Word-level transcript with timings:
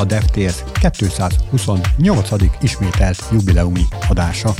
a 0.00 0.04
DevTales 0.04 0.64
228. 0.80 2.30
ismételt 2.60 3.24
jubileumi 3.32 3.84
adása. 4.08 4.54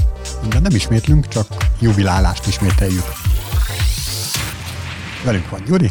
De 0.49 0.59
nem 0.59 0.75
ismétlünk, 0.75 1.29
csak 1.29 1.47
jubilálást 1.81 2.47
ismételjük. 2.47 3.05
Velünk 5.25 5.49
van 5.49 5.63
Gyuri. 5.65 5.91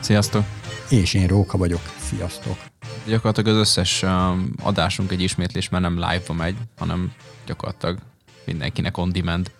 Sziasztok! 0.00 0.44
És 0.88 1.14
én 1.14 1.26
Róka 1.26 1.58
vagyok. 1.58 1.80
Sziasztok! 2.08 2.56
Gyakorlatilag 3.06 3.54
az 3.54 3.60
összes 3.60 4.02
um, 4.02 4.52
adásunk 4.62 5.12
egy 5.12 5.22
ismétlés, 5.22 5.68
mert 5.68 5.82
nem 5.82 5.94
live-ba 5.94 6.32
megy, 6.32 6.56
hanem 6.78 7.12
gyakorlatilag 7.46 7.98
mindenkinek 8.44 8.96
on 8.96 9.12
demand. 9.12 9.50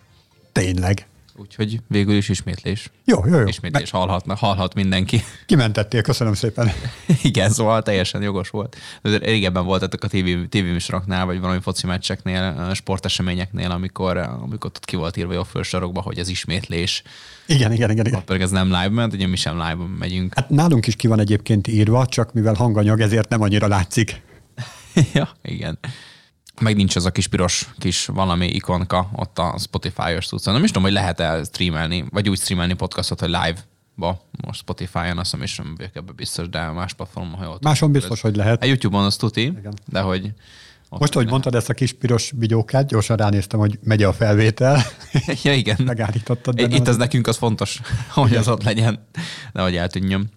Tényleg. 0.52 1.09
Úgyhogy 1.40 1.80
végül 1.86 2.16
is 2.16 2.28
ismétlés. 2.28 2.90
Jó, 3.04 3.26
jó, 3.26 3.38
jó. 3.38 3.46
Ismétlés 3.46 3.90
hallhatna, 3.90 4.34
hallhat 4.34 4.74
mindenki. 4.74 5.22
Kimentettél, 5.46 6.02
köszönöm 6.02 6.34
szépen. 6.34 6.70
Igen, 7.22 7.50
szóval 7.50 7.82
teljesen 7.82 8.22
jogos 8.22 8.50
volt. 8.50 8.76
Régebben 9.02 9.64
voltatok 9.64 10.04
a 10.04 10.08
TV, 10.08 10.28
TV 10.48 10.92
vagy 11.06 11.40
valami 11.40 11.60
foci 11.60 11.86
meccseknél, 11.86 12.70
sporteseményeknél, 12.74 13.70
amikor, 13.70 14.16
amikor 14.16 14.70
ott 14.74 14.84
ki 14.84 14.96
volt 14.96 15.16
írva 15.16 15.38
a 15.38 15.44
fősorokba, 15.44 16.00
hogy 16.00 16.18
ez 16.18 16.28
ismétlés. 16.28 17.02
Igen, 17.46 17.72
igen, 17.72 17.90
igen. 17.90 18.06
igen. 18.06 18.24
pedig 18.24 18.42
ez 18.42 18.50
nem 18.50 18.66
live 18.66 18.88
ment, 18.88 19.12
ugye 19.12 19.26
mi 19.26 19.36
sem 19.36 19.54
live 19.54 19.84
megyünk. 19.98 20.34
Hát 20.34 20.50
nálunk 20.50 20.86
is 20.86 20.96
ki 20.96 21.06
van 21.06 21.20
egyébként 21.20 21.66
írva, 21.68 22.06
csak 22.06 22.32
mivel 22.32 22.54
hanganyag, 22.54 23.00
ezért 23.00 23.28
nem 23.28 23.42
annyira 23.42 23.66
látszik. 23.66 24.20
ja, 25.14 25.28
igen 25.42 25.78
meg 26.60 26.76
nincs 26.76 26.96
az 26.96 27.04
a 27.04 27.10
kis 27.10 27.28
piros 27.28 27.68
kis 27.78 28.06
valami 28.06 28.46
ikonka 28.46 29.10
ott 29.12 29.38
a 29.38 29.54
Spotify-os 29.58 30.26
tudsz. 30.26 30.44
Nem 30.44 30.62
is 30.64 30.68
tudom, 30.68 30.82
hogy 30.82 30.92
lehet-e 30.92 31.44
streamelni, 31.44 32.04
vagy 32.10 32.28
úgy 32.28 32.38
streamelni 32.38 32.74
podcastot, 32.74 33.20
hogy 33.20 33.28
live-ba 33.28 34.20
most 34.46 34.60
Spotify-on, 34.60 35.18
azt 35.18 35.30
hiszem, 35.30 35.42
és 35.42 35.56
nem 35.56 35.74
vagyok 35.76 35.96
ebben 35.96 36.14
biztos, 36.16 36.48
de 36.48 36.70
más 36.70 36.92
platformon, 36.92 37.34
ha 37.34 37.44
jól 37.44 37.58
Máson 37.62 37.92
biztos, 37.92 38.16
ez. 38.16 38.20
hogy 38.20 38.36
lehet. 38.36 38.62
A 38.62 38.66
YouTube-on 38.66 39.04
az 39.04 39.16
tuti, 39.16 39.42
Igen. 39.42 39.74
de 39.86 40.00
hogy 40.00 40.32
most, 40.98 41.12
hogy 41.12 41.28
mondtad 41.28 41.54
ezt 41.54 41.68
a 41.68 41.74
kis 41.74 41.92
piros 41.92 42.32
vigyókát, 42.36 42.86
gyorsan 42.86 43.16
ránéztem, 43.16 43.58
hogy 43.58 43.78
megy 43.82 44.02
a 44.02 44.12
felvétel. 44.12 44.82
ja, 45.42 45.54
igen. 45.54 45.76
Megállítottad. 45.84 46.58
Itt 46.58 46.88
az 46.88 46.96
nekünk 46.96 47.26
az 47.26 47.36
fontos, 47.36 47.80
hogy 48.14 48.34
az 48.36 48.48
ott 48.48 48.62
legyen, 48.62 49.06
de 49.52 49.62
hogy 49.62 49.76
eltűnjön. 49.76 50.30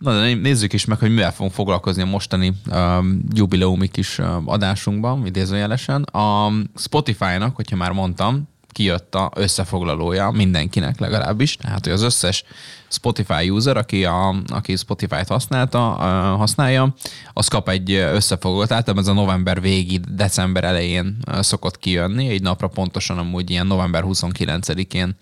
Na 0.00 0.20
de 0.20 0.34
nézzük 0.34 0.72
is 0.72 0.84
meg, 0.84 0.98
hogy 0.98 1.10
mivel 1.10 1.32
fogunk 1.32 1.52
foglalkozni 1.54 2.02
a 2.02 2.06
mostani 2.06 2.52
um, 2.70 3.22
jubileumi 3.32 3.88
kis 3.88 4.18
um, 4.18 4.42
adásunkban, 4.46 5.26
idézőjelesen. 5.26 6.02
A 6.02 6.52
Spotify-nak, 6.76 7.56
hogyha 7.56 7.76
már 7.76 7.92
mondtam, 7.92 8.48
kijött 8.68 9.14
a 9.14 9.30
összefoglalója 9.34 10.30
mindenkinek 10.30 10.98
legalábbis, 10.98 11.56
tehát 11.56 11.84
hogy 11.84 11.92
az 11.92 12.02
összes 12.02 12.44
Spotify 12.88 13.50
user, 13.50 13.76
aki, 13.76 14.04
a, 14.04 14.34
aki 14.48 14.76
Spotify-t 14.76 15.28
használta, 15.28 15.90
uh, 15.90 16.38
használja, 16.38 16.94
az 17.32 17.48
kap 17.48 17.68
egy 17.68 17.92
összefoglalót, 17.92 18.72
általában 18.72 19.02
ez 19.02 19.08
a 19.08 19.20
november 19.20 19.60
végi, 19.60 20.00
december 20.08 20.64
elején 20.64 21.16
uh, 21.28 21.40
szokott 21.40 21.78
kijönni, 21.78 22.28
egy 22.28 22.42
napra 22.42 22.68
pontosan 22.68 23.18
amúgy 23.18 23.50
ilyen 23.50 23.66
november 23.66 24.04
29-én 24.06 25.16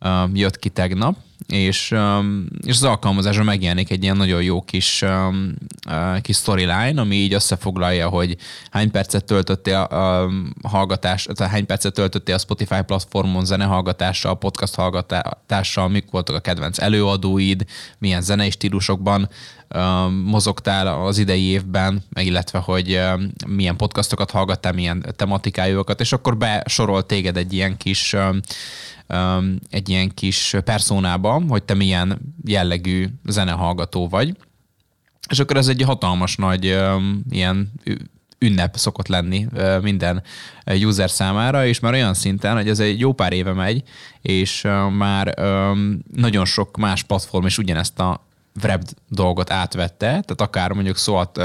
uh, 0.00 0.10
jött 0.32 0.58
ki 0.58 0.68
tegnap, 0.68 1.16
és, 1.46 1.90
um, 1.90 2.46
és 2.64 2.74
az 2.74 2.84
alkalmazásra 2.84 3.42
megjelenik 3.42 3.90
egy 3.90 4.02
ilyen 4.02 4.16
nagyon 4.16 4.42
jó 4.42 4.62
kis, 4.62 5.02
um, 5.02 5.54
kis 6.22 6.36
storyline, 6.36 7.00
ami 7.00 7.16
így 7.16 7.32
összefoglalja, 7.32 8.08
hogy 8.08 8.36
hány 8.70 8.90
percet 8.90 9.24
töltöttél 9.24 9.76
a 9.76 10.24
um, 10.24 10.52
hallgatás, 10.62 11.28
tehát 11.34 11.52
hány 11.52 11.66
percet 11.66 11.94
töltöttél 11.94 12.34
a 12.34 12.38
Spotify 12.38 12.82
platformon 12.86 13.44
zenehallgatással, 13.44 14.38
podcast 14.38 14.74
hallgatással, 14.74 15.88
mik 15.88 16.10
voltak 16.10 16.36
a 16.36 16.40
kedvenc 16.40 16.78
előadóid, 16.78 17.64
milyen 17.98 18.22
zenei 18.22 18.50
stílusokban 18.50 19.28
mozogtál 20.24 20.86
az 21.04 21.18
idei 21.18 21.42
évben, 21.42 22.02
illetve, 22.20 22.58
hogy 22.58 23.00
milyen 23.46 23.76
podcastokat 23.76 24.30
hallgattál, 24.30 24.72
milyen 24.72 25.04
tematikájukat, 25.16 26.00
és 26.00 26.12
akkor 26.12 26.36
besorol 26.36 27.06
téged 27.06 27.36
egy 27.36 27.52
ilyen 27.52 27.76
kis 27.76 28.16
egy 29.70 29.88
ilyen 29.88 30.14
kis 30.14 30.54
personába, 30.64 31.42
hogy 31.48 31.62
te 31.62 31.74
milyen 31.74 32.34
jellegű 32.44 33.06
zenehallgató 33.24 34.08
vagy. 34.08 34.36
És 35.28 35.38
akkor 35.38 35.56
ez 35.56 35.68
egy 35.68 35.82
hatalmas 35.82 36.36
nagy 36.36 36.64
ilyen 37.30 37.72
ünnep 38.38 38.76
szokott 38.76 39.08
lenni 39.08 39.46
minden 39.82 40.22
user 40.66 41.10
számára, 41.10 41.66
és 41.66 41.80
már 41.80 41.92
olyan 41.92 42.14
szinten, 42.14 42.54
hogy 42.56 42.68
ez 42.68 42.78
egy 42.78 43.00
jó 43.00 43.12
pár 43.12 43.32
éve 43.32 43.52
megy, 43.52 43.82
és 44.22 44.66
már 44.96 45.34
nagyon 46.12 46.44
sok 46.44 46.76
más 46.76 47.02
platform 47.02 47.46
is 47.46 47.58
ugyanezt 47.58 47.98
a 47.98 48.26
Wrapped 48.62 48.88
dolgot 49.08 49.50
átvette, 49.50 50.06
tehát 50.06 50.40
akár 50.40 50.72
mondjuk 50.72 50.96
szólt, 50.96 51.40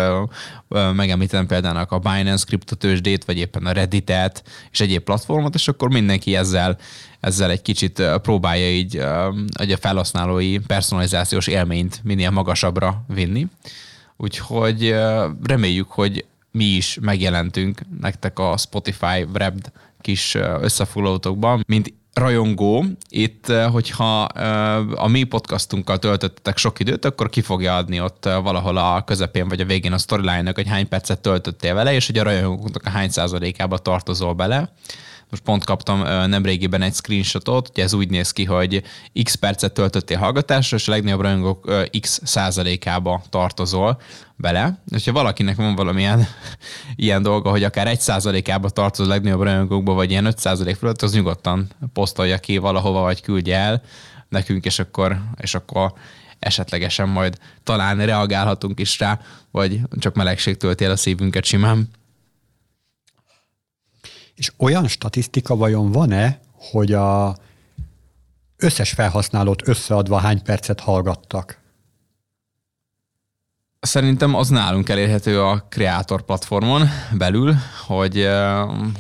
megemlítem 0.94 1.48
például 1.48 1.86
a 1.90 2.00
Binance 2.00 2.46
kriptotősdét, 2.46 3.26
vagy 3.26 3.38
éppen 3.38 3.66
a 3.66 3.72
Reddit-et, 3.72 4.44
és 4.72 4.80
egyéb 4.80 5.04
platformot, 5.04 5.56
és 5.56 5.68
akkor 5.68 5.90
mindenki 5.90 6.36
ezzel, 6.36 6.78
ezzel 7.20 7.50
egy 7.50 7.62
kicsit 7.62 8.04
próbálja 8.22 8.72
így 8.72 8.98
a 8.98 9.78
felhasználói 9.80 10.58
personalizációs 10.58 11.48
élményt 11.48 12.00
minél 12.04 12.30
magasabbra 12.30 13.04
vinni. 13.08 13.48
Úgyhogy 14.18 14.96
reméljük, 15.44 15.92
hogy 15.92 16.26
mi 16.52 16.66
is 16.66 16.98
megjelentünk 17.02 17.82
nektek 18.02 18.40
a 18.40 18.58
Spotify 18.58 19.24
Wrapped 19.34 19.72
kis 20.02 20.36
összefoglalótokban, 20.62 21.64
mint 21.68 21.94
rajongó, 22.14 22.86
itt, 23.10 23.50
eh, 23.50 23.72
hogyha 23.72 24.28
eh, 24.28 25.04
a 25.04 25.08
mi 25.08 25.24
podcastunkkal 25.24 26.00
töltöttetek 26.00 26.58
sok 26.58 26.80
időt, 26.80 27.06
akkor 27.06 27.30
ki 27.30 27.42
fogja 27.42 27.76
adni 27.76 28.02
ott 28.02 28.26
eh, 28.26 28.42
valahol 28.42 28.78
a 28.78 29.04
közepén 29.04 29.48
vagy 29.48 29.60
a 29.60 29.66
végén 29.66 29.94
a 29.94 29.98
storyline-nak, 29.98 30.56
hogy 30.56 30.68
hány 30.68 30.88
percet 30.88 31.20
töltöttél 31.20 31.74
vele, 31.74 31.94
és 31.94 32.06
hogy 32.06 32.18
a 32.18 32.24
rajongóknak 32.24 32.86
a 32.86 32.90
hány 32.90 33.10
százalékába 33.10 33.78
tartozol 33.78 34.34
bele. 34.34 34.74
Most 35.34 35.46
pont 35.46 35.66
kaptam 35.66 36.28
nemrégiben 36.30 36.82
egy 36.82 36.94
screenshotot, 36.94 37.70
ugye 37.70 37.84
ez 37.84 37.94
úgy 37.94 38.10
néz 38.10 38.32
ki, 38.32 38.44
hogy 38.44 38.84
x 39.24 39.36
percet 39.36 39.74
töltöttél 39.74 40.18
hallgatásra, 40.18 40.78
és 40.78 40.88
a 40.88 40.92
legnagyobb 40.92 41.22
rajongók 41.22 41.72
x 42.00 42.22
százalékába 42.24 43.24
tartozol 43.30 44.02
bele. 44.36 44.82
És 44.96 45.06
ha 45.06 45.12
valakinek 45.12 45.56
van 45.56 45.76
valamilyen 45.76 46.28
ilyen 46.96 47.22
dolga, 47.22 47.50
hogy 47.50 47.64
akár 47.64 47.88
egy 47.88 48.00
százalékába 48.00 48.70
tartozol 48.70 49.12
a 49.12 49.14
legnagyobb 49.14 49.42
rajongókba, 49.42 49.94
vagy 49.94 50.12
ilyen 50.12 50.26
5 50.26 50.38
százalék 50.38 50.76
fölött, 50.76 51.02
az 51.02 51.14
nyugodtan 51.14 51.70
posztolja 51.94 52.38
ki 52.38 52.58
valahova, 52.58 53.02
vagy 53.02 53.22
küldje 53.22 53.58
el 53.58 53.82
nekünk, 54.30 54.66
és 54.66 54.80
akkor, 54.80 55.22
és 55.38 55.56
akkor 55.56 55.94
esetlegesen 56.40 57.10
majd 57.10 57.38
talán 57.64 58.06
reagálhatunk 58.06 58.80
is 58.80 59.00
rá, 59.00 59.20
vagy 59.52 59.80
csak 60.00 60.16
melegség 60.16 60.58
tölti 60.58 60.86
el 60.86 60.92
a 60.92 60.96
szívünket 60.96 61.46
simán. 61.46 61.90
És 64.36 64.52
olyan 64.58 64.88
statisztika 64.88 65.56
vajon 65.56 65.92
van-e, 65.92 66.40
hogy 66.56 66.94
a 66.94 67.38
összes 68.58 68.92
felhasználót 68.92 69.68
összeadva 69.68 70.18
hány 70.18 70.42
percet 70.42 70.80
hallgattak? 70.80 71.62
Szerintem 73.80 74.36
az 74.36 74.50
nálunk 74.50 74.90
elérhető 74.90 75.42
a 75.42 75.66
Creator 75.70 76.22
platformon 76.22 76.88
belül, 77.18 77.56
hogy, 77.88 78.30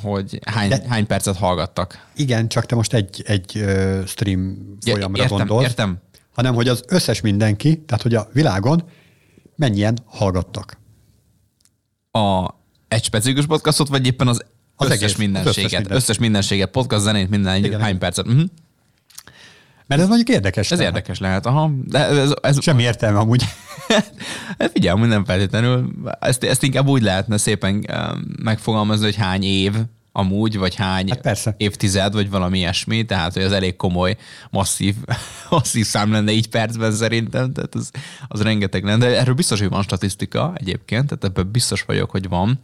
hogy 0.01 0.39
hány, 0.45 0.69
De, 0.69 0.83
hány 0.87 1.07
percet 1.07 1.37
hallgattak. 1.37 2.07
Igen, 2.15 2.47
csak 2.47 2.65
te 2.65 2.75
most 2.75 2.93
egy, 2.93 3.23
egy 3.25 3.65
stream 4.05 4.57
folyamra 4.85 5.17
ja, 5.17 5.23
értem, 5.23 5.37
gondolsz. 5.37 5.63
Értem. 5.63 5.97
Hanem, 6.33 6.53
hogy 6.53 6.67
az 6.67 6.83
összes 6.87 7.21
mindenki, 7.21 7.81
tehát 7.81 8.03
hogy 8.03 8.15
a 8.15 8.27
világon 8.33 8.83
mennyien 9.55 9.97
hallgattak. 10.05 10.77
A 12.11 12.49
egy 12.87 13.03
specifikus 13.03 13.45
podcastot, 13.45 13.87
vagy 13.87 14.05
éppen 14.05 14.27
az 14.27 14.45
az 14.85 14.91
összes 14.91 15.01
egész, 15.01 15.17
mindenséget. 15.17 15.57
Összes, 15.57 15.71
minden. 15.71 15.97
összes 15.97 16.17
mindenséget, 16.17 16.69
podcast, 16.69 17.03
zenét, 17.03 17.29
minden, 17.29 17.63
Igen. 17.63 17.81
hány 17.81 17.97
percet. 17.97 18.27
Uh-huh. 18.27 18.43
Mert 19.87 20.01
ez 20.01 20.07
mondjuk 20.07 20.29
érdekes. 20.29 20.71
Ez 20.71 20.77
lehet. 20.77 20.93
érdekes 20.93 21.19
lehet, 21.19 21.45
aha. 21.45 21.71
De 21.85 22.07
ez, 22.07 22.33
ez, 22.41 22.61
Semmi 22.61 22.83
értelme 22.83 23.19
amúgy. 23.19 23.43
hát 24.59 24.71
figyelj, 24.73 24.99
minden 24.99 25.25
feltétlenül. 25.25 25.93
Ezt, 26.19 26.43
ezt 26.43 26.63
inkább 26.63 26.87
úgy 26.87 27.01
lehetne 27.01 27.37
szépen 27.37 27.87
megfogalmazni, 28.43 29.03
hogy 29.03 29.15
hány 29.15 29.43
év 29.43 29.73
amúgy, 30.15 30.57
vagy 30.57 30.75
hány 30.75 31.09
hát 31.09 31.21
persze. 31.21 31.53
évtized, 31.57 32.13
vagy 32.13 32.29
valami 32.29 32.57
ilyesmi, 32.57 33.05
tehát 33.05 33.33
hogy 33.33 33.41
az 33.41 33.51
elég 33.51 33.75
komoly, 33.75 34.17
masszív, 34.49 34.95
masszív 35.49 35.85
szám 35.85 36.11
lenne 36.11 36.31
így 36.31 36.49
percben 36.49 36.91
szerintem, 36.91 37.53
tehát 37.53 37.75
az, 37.75 37.91
az 38.27 38.41
rengeteg 38.41 38.83
lenne, 38.83 39.07
de 39.07 39.19
erről 39.19 39.33
biztos, 39.33 39.59
hogy 39.59 39.69
van 39.69 39.83
statisztika 39.83 40.53
egyébként, 40.55 41.05
tehát 41.05 41.23
ebben 41.23 41.51
biztos 41.51 41.81
vagyok, 41.81 42.09
hogy 42.09 42.27
van. 42.27 42.59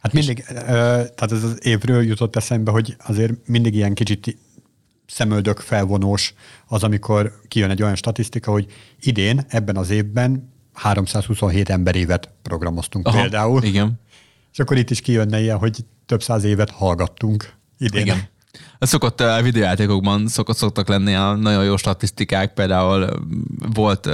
Hát 0.00 0.12
mindig, 0.12 0.44
tehát 0.44 1.32
ez 1.32 1.42
az 1.42 1.58
évről 1.66 2.02
jutott 2.02 2.36
eszembe, 2.36 2.70
hogy 2.70 2.96
azért 2.98 3.32
mindig 3.46 3.74
ilyen 3.74 3.94
kicsit 3.94 4.36
szemöldök 5.06 5.58
felvonós 5.58 6.34
az, 6.66 6.82
amikor 6.82 7.40
kijön 7.48 7.70
egy 7.70 7.82
olyan 7.82 7.94
statisztika, 7.94 8.50
hogy 8.50 8.66
idén, 9.00 9.44
ebben 9.48 9.76
az 9.76 9.90
évben 9.90 10.52
327 10.72 11.72
évet 11.92 12.28
programoztunk 12.42 13.06
Aha, 13.06 13.20
például. 13.20 13.62
Igen. 13.62 14.00
És 14.52 14.58
akkor 14.58 14.76
itt 14.76 14.90
is 14.90 15.00
kijönne 15.00 15.40
ilyen, 15.40 15.58
hogy 15.58 15.84
több 16.06 16.22
száz 16.22 16.44
évet 16.44 16.70
hallgattunk 16.70 17.54
idén. 17.78 18.00
Igen. 18.02 18.28
Szokott 18.78 19.20
a 19.20 19.42
videójátékokban 19.42 20.28
szokott, 20.28 20.56
szoktak 20.56 20.88
lenni 20.88 21.14
a 21.14 21.34
nagyon 21.34 21.64
jó 21.64 21.76
statisztikák, 21.76 22.52
például 22.54 23.08
volt 23.74 24.04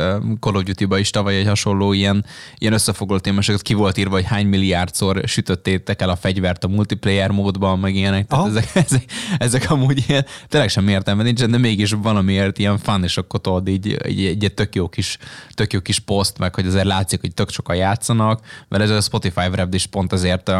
Call 0.40 0.54
of 0.54 0.62
Duty-ba 0.62 0.98
is 0.98 1.10
tavaly 1.10 1.36
egy 1.36 1.46
hasonló 1.46 1.92
ilyen, 1.92 2.24
ilyen 2.58 2.72
összefoglaló 2.72 3.20
témasokat, 3.20 3.62
ki 3.62 3.74
volt 3.74 3.96
írva, 3.96 4.14
hogy 4.14 4.24
hány 4.24 4.46
milliárdszor 4.46 5.22
sütötték 5.24 6.00
el 6.00 6.08
a 6.08 6.16
fegyvert 6.16 6.64
a 6.64 6.68
multiplayer 6.68 7.30
módban, 7.30 7.78
meg 7.78 7.94
ilyenek. 7.94 8.26
Tehát 8.26 8.46
ezek, 8.46 8.70
ezek, 8.74 9.04
ezek, 9.38 9.70
amúgy 9.70 10.04
ilyen, 10.08 10.24
tényleg 10.48 10.68
sem 10.68 10.88
értelme 10.88 11.22
nincsen, 11.22 11.50
de 11.50 11.58
mégis 11.58 11.90
valamiért 11.90 12.58
ilyen 12.58 12.78
fun, 12.78 13.02
és 13.02 13.16
akkor 13.16 13.40
tudod, 13.40 13.68
így, 13.68 13.86
így, 14.08 14.18
így 14.18 14.44
egy 14.44 14.54
tök 14.54 14.74
jó, 14.74 14.88
kis, 14.88 15.18
tök 15.54 15.72
jó 15.72 15.80
kis 15.80 15.98
poszt, 15.98 16.38
meg 16.38 16.54
hogy 16.54 16.66
azért 16.66 16.84
látszik, 16.84 17.20
hogy 17.20 17.34
tök 17.34 17.50
sokan 17.50 17.76
játszanak, 17.76 18.40
mert 18.68 18.82
ez 18.82 18.90
a 18.90 19.00
Spotify 19.00 19.46
Wrapped 19.46 19.74
is 19.74 19.86
pont 19.86 20.12
ezért 20.12 20.52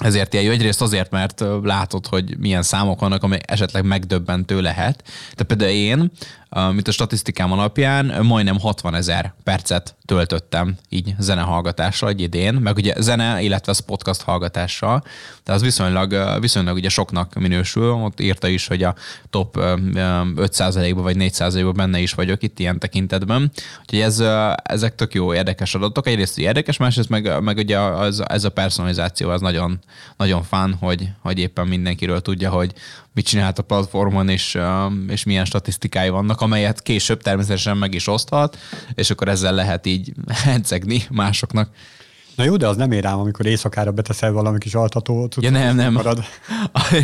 ezért 0.00 0.32
ilyen 0.32 0.44
jó. 0.44 0.50
Egyrészt 0.50 0.82
azért, 0.82 1.10
mert 1.10 1.44
látod, 1.62 2.06
hogy 2.06 2.38
milyen 2.38 2.62
számok 2.62 3.00
vannak, 3.00 3.22
ami 3.22 3.38
esetleg 3.46 3.84
megdöbbentő 3.84 4.60
lehet. 4.60 5.02
De 5.36 5.44
például 5.44 5.70
én 5.70 6.10
mint 6.50 6.88
a 6.88 6.90
statisztikám 6.90 7.52
alapján 7.52 8.24
majdnem 8.24 8.58
60 8.58 8.94
ezer 8.94 9.34
percet 9.44 9.94
töltöttem 10.04 10.76
így 10.88 11.14
zenehallgatással 11.18 12.08
egy 12.08 12.20
idén, 12.20 12.54
meg 12.54 12.76
ugye 12.76 12.94
zene, 12.98 13.42
illetve 13.42 13.72
az 13.72 13.78
podcast 13.78 14.22
hallgatással, 14.22 15.00
tehát 15.42 15.60
az 15.60 15.62
viszonylag, 15.62 16.40
viszonylag 16.40 16.74
ugye 16.74 16.88
soknak 16.88 17.34
minősül, 17.34 17.90
ott 17.90 18.20
írta 18.20 18.48
is, 18.48 18.66
hogy 18.66 18.82
a 18.82 18.94
top 19.30 19.56
5%-ban 19.60 21.02
vagy 21.02 21.16
4%-ban 21.18 21.74
benne 21.74 21.98
is 21.98 22.12
vagyok 22.12 22.42
itt 22.42 22.58
ilyen 22.58 22.78
tekintetben, 22.78 23.50
úgyhogy 23.80 24.00
ez, 24.00 24.22
ezek 24.62 24.94
tök 24.94 25.14
jó 25.14 25.34
érdekes 25.34 25.74
adatok, 25.74 26.06
egyrészt 26.06 26.38
érdekes, 26.38 26.76
másrészt 26.76 27.08
meg, 27.08 27.42
meg 27.42 27.56
ugye 27.56 27.78
az, 27.78 28.22
ez 28.28 28.44
a 28.44 28.50
personalizáció 28.50 29.30
az 29.30 29.40
nagyon, 29.40 29.78
nagyon 30.16 30.42
fán, 30.42 30.74
hogy, 30.74 31.08
hogy 31.22 31.38
éppen 31.38 31.66
mindenkiről 31.66 32.20
tudja, 32.20 32.50
hogy 32.50 32.72
mit 33.14 33.26
csinált 33.26 33.58
a 33.58 33.62
platformon, 33.62 34.28
és, 34.28 34.58
és 35.08 35.24
milyen 35.24 35.44
statisztikái 35.44 36.08
vannak, 36.08 36.40
amelyet 36.40 36.82
később 36.82 37.22
természetesen 37.22 37.76
meg 37.76 37.94
is 37.94 38.06
oszthat, 38.06 38.58
és 38.94 39.10
akkor 39.10 39.28
ezzel 39.28 39.54
lehet 39.54 39.86
így 39.86 40.12
hencegni 40.44 41.02
másoknak. 41.10 41.70
Na 42.36 42.44
jó, 42.44 42.56
de 42.56 42.68
az 42.68 42.76
nem 42.76 42.92
ér 42.92 43.06
ám, 43.06 43.18
amikor 43.18 43.46
éjszakára 43.46 43.92
beteszel 43.92 44.32
valami 44.32 44.58
kis 44.58 44.74
altatót. 44.74 45.36
Ja, 45.40 45.50
nem, 45.50 45.76
nem. 45.76 45.92
Marad. 45.92 46.24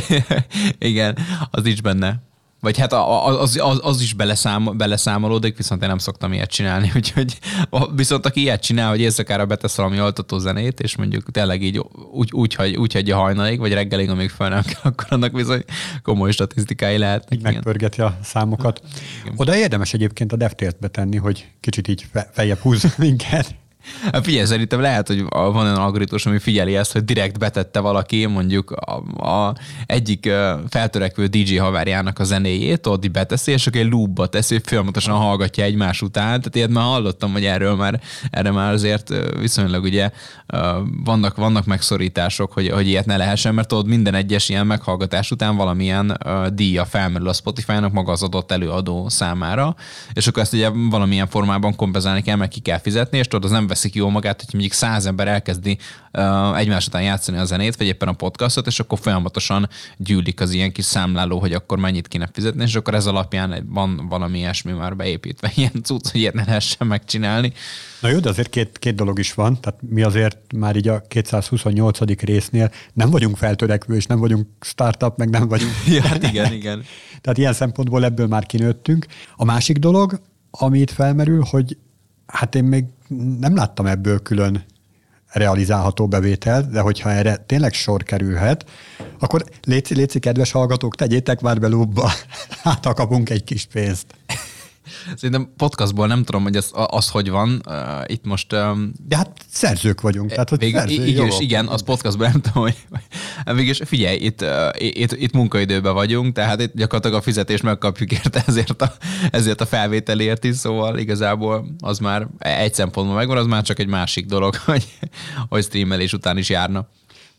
Igen, 0.79 1.19
az 1.51 1.63
nincs 1.63 1.83
benne. 1.83 2.23
Vagy 2.67 2.79
hát 2.79 2.93
az, 2.93 3.59
az, 3.63 3.81
az 3.83 4.01
is 4.01 4.15
beleszám, 4.15 4.77
beleszámolódik, 4.77 5.57
viszont 5.57 5.83
én 5.83 5.89
nem 5.89 5.99
szoktam 5.99 6.33
ilyet 6.33 6.51
csinálni, 6.51 6.93
úgyhogy 6.97 7.39
viszont 7.95 8.27
aki 8.27 8.41
ilyet 8.41 8.63
csinál, 8.63 8.89
hogy 8.89 9.01
éjszakára 9.01 9.47
betesz 9.47 9.77
valami 9.77 9.99
altató 9.99 10.39
zenét, 10.39 10.81
és 10.81 10.97
mondjuk 10.97 11.31
tényleg 11.31 11.63
így 11.63 11.81
úgy, 12.13 12.33
úgy, 12.33 12.55
hagy, 12.55 12.77
úgy 12.77 12.93
hagyja 12.93 13.17
hajnalig, 13.17 13.59
vagy 13.59 13.73
reggelig, 13.73 14.11
amíg 14.11 14.31
fel 14.31 14.49
nem 14.49 14.63
kell, 14.63 14.81
akkor 14.93 15.07
annak 15.09 15.33
bizony 15.33 15.65
komoly 16.03 16.31
statisztikái 16.31 16.99
lehetnek. 16.99 17.43
Megpörgeti 17.43 18.01
a 18.01 18.19
számokat. 18.23 18.81
Oda 19.37 19.57
érdemes 19.57 19.93
egyébként 19.93 20.33
a 20.33 20.37
DevTales 20.37 20.75
betenni, 20.81 21.17
hogy 21.17 21.47
kicsit 21.61 21.89
így 21.89 22.07
feljebb 22.33 22.59
húz 22.59 22.95
minket. 22.99 23.55
Hát 24.13 24.25
figyelj, 24.25 24.47
szerintem 24.47 24.81
lehet, 24.81 25.07
hogy 25.07 25.25
van 25.31 25.57
olyan 25.57 25.77
algoritmus, 25.77 26.27
ami 26.27 26.39
figyeli 26.39 26.77
ezt, 26.77 26.93
hogy 26.93 27.05
direkt 27.05 27.39
betette 27.39 27.81
valaki 27.81 28.27
mondjuk 28.27 28.71
a, 28.71 29.27
a 29.29 29.55
egyik 29.87 30.31
feltörekvő 30.69 31.27
DJ 31.27 31.57
haverjának 31.57 32.19
a 32.19 32.25
zenéjét, 32.25 32.87
ott 32.87 33.11
beteszi, 33.11 33.53
és 33.53 33.67
akkor 33.67 33.81
egy 33.81 33.91
loopba 33.91 34.27
teszi, 34.27 34.55
hogy 34.55 34.65
folyamatosan 34.67 35.17
hallgatja 35.17 35.65
egymás 35.65 36.03
után. 36.03 36.27
Tehát 36.27 36.57
ilyet 36.57 36.71
már 36.71 36.85
hallottam, 36.85 37.33
hogy 37.33 37.45
erről 37.45 37.75
már, 37.75 38.01
erre 38.31 38.51
már 38.51 38.73
azért 38.73 39.13
viszonylag 39.41 39.83
ugye 39.83 40.11
vannak, 41.05 41.37
vannak 41.37 41.65
megszorítások, 41.65 42.53
hogy, 42.53 42.69
hogy 42.69 42.87
ilyet 42.87 43.07
ne 43.07 43.17
lehessen, 43.17 43.55
mert 43.55 43.73
ott 43.73 43.87
minden 43.87 44.15
egyes 44.15 44.49
ilyen 44.49 44.67
meghallgatás 44.67 45.31
után 45.31 45.57
valamilyen 45.57 46.19
díja 46.53 46.85
felmerül 46.85 47.29
a 47.29 47.33
Spotify-nak 47.33 47.93
maga 47.93 48.13
az 48.13 48.23
adott 48.23 48.53
előadó 48.53 49.09
számára, 49.09 49.77
és 50.13 50.27
akkor 50.27 50.43
ezt 50.43 50.53
ugye 50.53 50.71
valamilyen 50.91 51.27
formában 51.27 51.77
kompenzálni 51.77 52.23
kell, 52.23 52.37
meg 52.37 52.49
ki 52.49 52.61
kell 52.61 52.79
fizetni, 52.79 53.19
és 53.19 53.27
tudod, 53.27 53.45
az 53.45 53.51
nem 53.51 53.67
veszik 53.77 53.95
jó 53.95 54.09
magát, 54.09 54.41
hogy 54.41 54.53
mondjuk 54.53 54.73
száz 54.73 55.07
ember 55.07 55.29
elkezdi 55.29 55.79
uh, 56.13 56.59
egymás 56.59 56.87
után 56.87 57.03
játszani 57.03 57.39
a 57.39 57.45
zenét, 57.45 57.77
vagy 57.77 57.87
éppen 57.87 58.09
a 58.09 58.13
podcastot, 58.13 58.67
és 58.67 58.81
akkor 58.81 58.99
folyamatosan 58.99 59.69
gyűlik 59.97 60.41
az 60.41 60.51
ilyen 60.51 60.73
kis 60.73 60.85
számláló, 60.85 61.39
hogy 61.39 61.53
akkor 61.53 61.79
mennyit 61.79 62.09
kéne 62.09 62.29
fizetni, 62.33 62.63
és 62.63 62.75
akkor 62.75 62.95
ez 62.95 63.07
alapján 63.07 63.67
van 63.71 64.07
valami 64.09 64.39
ilyesmi 64.39 64.73
már 64.73 64.97
beépítve, 64.97 65.53
ilyen 65.57 65.83
cucc, 65.83 66.11
hogy 66.11 66.21
ilyet 66.21 66.35
ne 66.35 66.45
lehessen 66.45 66.87
megcsinálni. 66.87 67.53
Na 68.01 68.09
jó, 68.09 68.19
de 68.19 68.29
azért 68.29 68.49
két, 68.49 68.79
két 68.79 68.95
dolog 68.95 69.19
is 69.19 69.35
van, 69.35 69.61
tehát 69.61 69.81
mi 69.89 70.03
azért 70.03 70.53
már 70.53 70.77
így 70.77 70.89
a 70.89 71.01
228. 71.09 71.99
résznél 72.21 72.71
nem 72.93 73.11
vagyunk 73.11 73.37
feltörekvő, 73.37 73.97
és 73.97 74.07
nem 74.07 74.19
vagyunk 74.19 74.47
startup, 74.61 75.17
meg 75.17 75.31
nem 75.31 75.49
vagyunk... 75.49 75.73
ja, 75.97 76.03
hát 76.03 76.23
igen, 76.23 76.53
igen. 76.53 76.85
Tehát 77.23 77.39
ilyen 77.39 77.53
szempontból 77.53 78.05
ebből 78.05 78.27
már 78.27 78.47
kinőttünk. 78.47 79.07
A 79.37 79.45
másik 79.45 79.77
dolog, 79.77 80.21
ami 80.51 80.79
itt 80.79 80.91
felmerül, 80.91 81.45
hogy 81.51 81.77
hát 82.27 82.55
én 82.55 82.65
még 82.65 82.85
nem 83.39 83.55
láttam 83.55 83.87
ebből 83.87 84.23
külön 84.23 84.65
realizálható 85.27 86.09
bevételt, 86.09 86.71
de 86.71 86.81
hogyha 86.81 87.11
erre 87.11 87.37
tényleg 87.37 87.73
sor 87.73 88.03
kerülhet, 88.03 88.65
akkor 89.19 89.45
léci, 89.65 89.95
léci 89.95 90.19
kedves 90.19 90.51
hallgatók, 90.51 90.97
tegyétek 90.97 91.41
már 91.41 91.61
be 91.61 91.67
lúbba, 91.67 92.11
hát 92.63 92.95
kapunk 92.95 93.31
egy 93.31 93.45
kis 93.45 93.65
pénzt. 93.73 94.07
Szerintem 95.17 95.53
podcastból 95.57 96.07
nem 96.07 96.25
tudom, 96.25 96.43
hogy 96.43 96.57
ez, 96.57 96.71
az 96.73 97.09
hogy 97.09 97.31
van. 97.31 97.63
Uh, 97.69 97.75
itt 98.07 98.25
most... 98.25 98.53
Um, 98.53 98.93
De 99.09 99.17
hát 99.17 99.31
szerzők 99.51 100.01
vagyunk. 100.01 100.31
Tehát, 100.31 100.49
hogy 100.49 100.59
végül, 100.59 100.79
szerző, 100.79 101.05
igen, 101.07 101.31
igen, 101.39 101.67
az 101.67 101.83
podcastból 101.83 102.27
nem 102.27 102.41
tudom, 102.41 102.63
hogy... 102.63 102.77
Végülis 103.45 103.81
figyelj, 103.85 104.17
itt, 104.17 104.43
uh, 104.43 104.49
itt, 104.79 105.13
itt 105.13 105.33
munkaidőben 105.33 105.95
vagyunk, 105.95 106.35
tehát 106.35 106.61
itt 106.61 106.75
gyakorlatilag 106.75 107.17
a 107.17 107.23
fizetést 107.23 107.63
megkapjuk 107.63 108.13
érte 108.13 108.43
ezért 108.47 108.83
a, 108.83 108.93
ezért 109.31 109.61
a 109.61 109.67
felvételért 109.67 110.45
is, 110.45 110.57
szóval 110.57 110.99
igazából 110.99 111.67
az 111.81 111.99
már 111.99 112.27
egy 112.39 112.75
szempontból 112.75 113.17
megvan, 113.17 113.37
az 113.37 113.47
már 113.47 113.63
csak 113.63 113.79
egy 113.79 113.87
másik 113.87 114.27
dolog, 114.27 114.57
hogy, 114.65 114.99
hogy 115.49 115.63
streamelés 115.63 116.13
után 116.13 116.39
is 116.39 116.49
járna. 116.49 116.89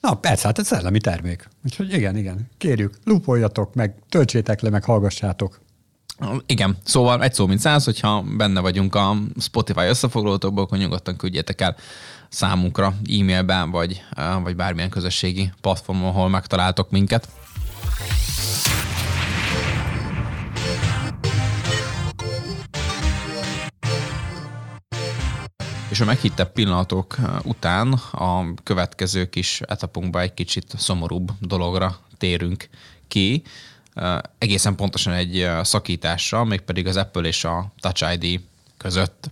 Na 0.02 0.14
persze, 0.14 0.48
hát 0.48 0.60
ez 0.60 0.68
szellemi 0.68 1.00
termék. 1.00 1.48
Úgyhogy 1.66 1.94
igen, 1.94 2.18
igen, 2.18 2.50
kérjük, 2.58 2.94
lupoljatok 3.04 3.74
meg, 3.74 3.96
töltsétek 4.10 4.62
le, 4.62 4.70
meg 4.70 4.84
hallgassátok. 4.84 5.60
Igen, 6.46 6.78
szóval 6.84 7.24
egy 7.24 7.34
szó 7.34 7.48
mint 7.48 7.60
száz, 7.60 7.86
hogyha 7.86 8.24
benne 8.38 8.60
vagyunk 8.60 8.96
a 8.96 9.16
Spotify 9.40 9.86
összefoglalótokból, 9.86 10.64
akkor 10.64 10.78
nyugodtan 10.78 11.16
küldjétek 11.16 11.62
el 11.62 11.76
számunkra 12.30 12.94
e-mailben, 13.20 13.72
vagy, 13.72 14.04
vagy 14.44 14.56
bármilyen 14.56 14.90
közösségi 14.90 15.52
platformon, 15.62 16.08
ahol 16.08 16.30
megtaláltok 16.30 16.90
minket. 16.90 17.30
És 25.90 26.00
a 26.00 26.06
meghittebb 26.06 26.52
pillanatok 26.52 27.16
után 27.44 27.94
a 28.12 28.54
következő 28.64 29.26
kis 29.26 29.62
etapunkba 29.62 30.22
egy 30.22 30.34
kicsit 30.34 30.74
szomorúbb 30.78 31.32
dologra 31.40 31.98
térünk 32.18 32.70
ki 33.08 33.44
egészen 34.38 34.76
pontosan 34.76 35.14
egy 35.14 35.50
szakítással, 35.62 36.46
mégpedig 36.46 36.88
az 36.88 36.96
Apple 36.98 37.28
és 37.28 37.44
a 37.44 37.72
Touch 37.80 38.14
ID 38.20 38.42
között. 38.78 39.30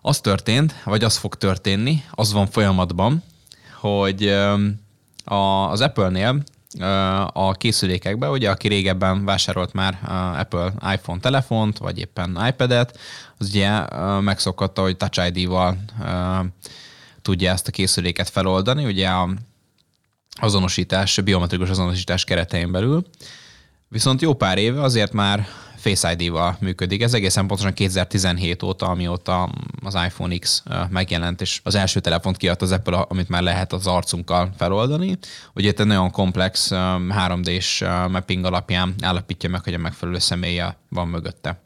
Az 0.00 0.20
történt, 0.20 0.74
vagy 0.84 1.04
az 1.04 1.16
fog 1.16 1.34
történni, 1.34 2.04
az 2.10 2.32
van 2.32 2.46
folyamatban, 2.46 3.22
hogy 3.80 4.28
az 5.24 5.80
Apple-nél 5.80 6.42
a 7.32 7.52
készülékekbe, 7.52 8.30
ugye 8.30 8.50
aki 8.50 8.68
régebben 8.68 9.24
vásárolt 9.24 9.72
már 9.72 9.98
Apple 10.38 10.72
iPhone 10.94 11.20
telefont, 11.20 11.78
vagy 11.78 11.98
éppen 11.98 12.46
iPad-et, 12.48 12.98
az 13.38 13.48
ugye 13.48 13.86
megszokhatta, 14.20 14.82
hogy 14.82 14.96
Touch 14.96 15.26
ID-val 15.26 15.76
tudja 17.22 17.50
ezt 17.50 17.68
a 17.68 17.70
készüléket 17.70 18.28
feloldani. 18.28 18.84
Ugye 18.84 19.08
a 19.08 19.28
azonosítás, 20.40 21.20
biometrikus 21.20 21.68
azonosítás 21.68 22.24
keretein 22.24 22.72
belül. 22.72 23.04
Viszont 23.88 24.20
jó 24.20 24.34
pár 24.34 24.58
éve 24.58 24.82
azért 24.82 25.12
már 25.12 25.46
Face 25.76 26.12
ID-val 26.12 26.56
működik. 26.60 27.02
Ez 27.02 27.14
egészen 27.14 27.46
pontosan 27.46 27.72
2017 27.72 28.62
óta, 28.62 28.86
amióta 28.86 29.50
az 29.82 29.94
iPhone 29.94 30.36
X 30.36 30.62
megjelent, 30.90 31.40
és 31.40 31.60
az 31.62 31.74
első 31.74 32.00
telefont 32.00 32.36
kiadt 32.36 32.62
az 32.62 32.72
Apple, 32.72 32.96
amit 32.96 33.28
már 33.28 33.42
lehet 33.42 33.72
az 33.72 33.86
arcunkkal 33.86 34.52
feloldani. 34.56 35.18
Ugye 35.54 35.68
itt 35.68 35.80
egy 35.80 35.86
nagyon 35.86 36.10
komplex 36.10 36.68
3D-s 36.72 37.84
mapping 38.10 38.44
alapján 38.44 38.94
állapítja 39.00 39.48
meg, 39.48 39.64
hogy 39.64 39.74
a 39.74 39.78
megfelelő 39.78 40.18
személye 40.18 40.76
van 40.88 41.08
mögötte. 41.08 41.60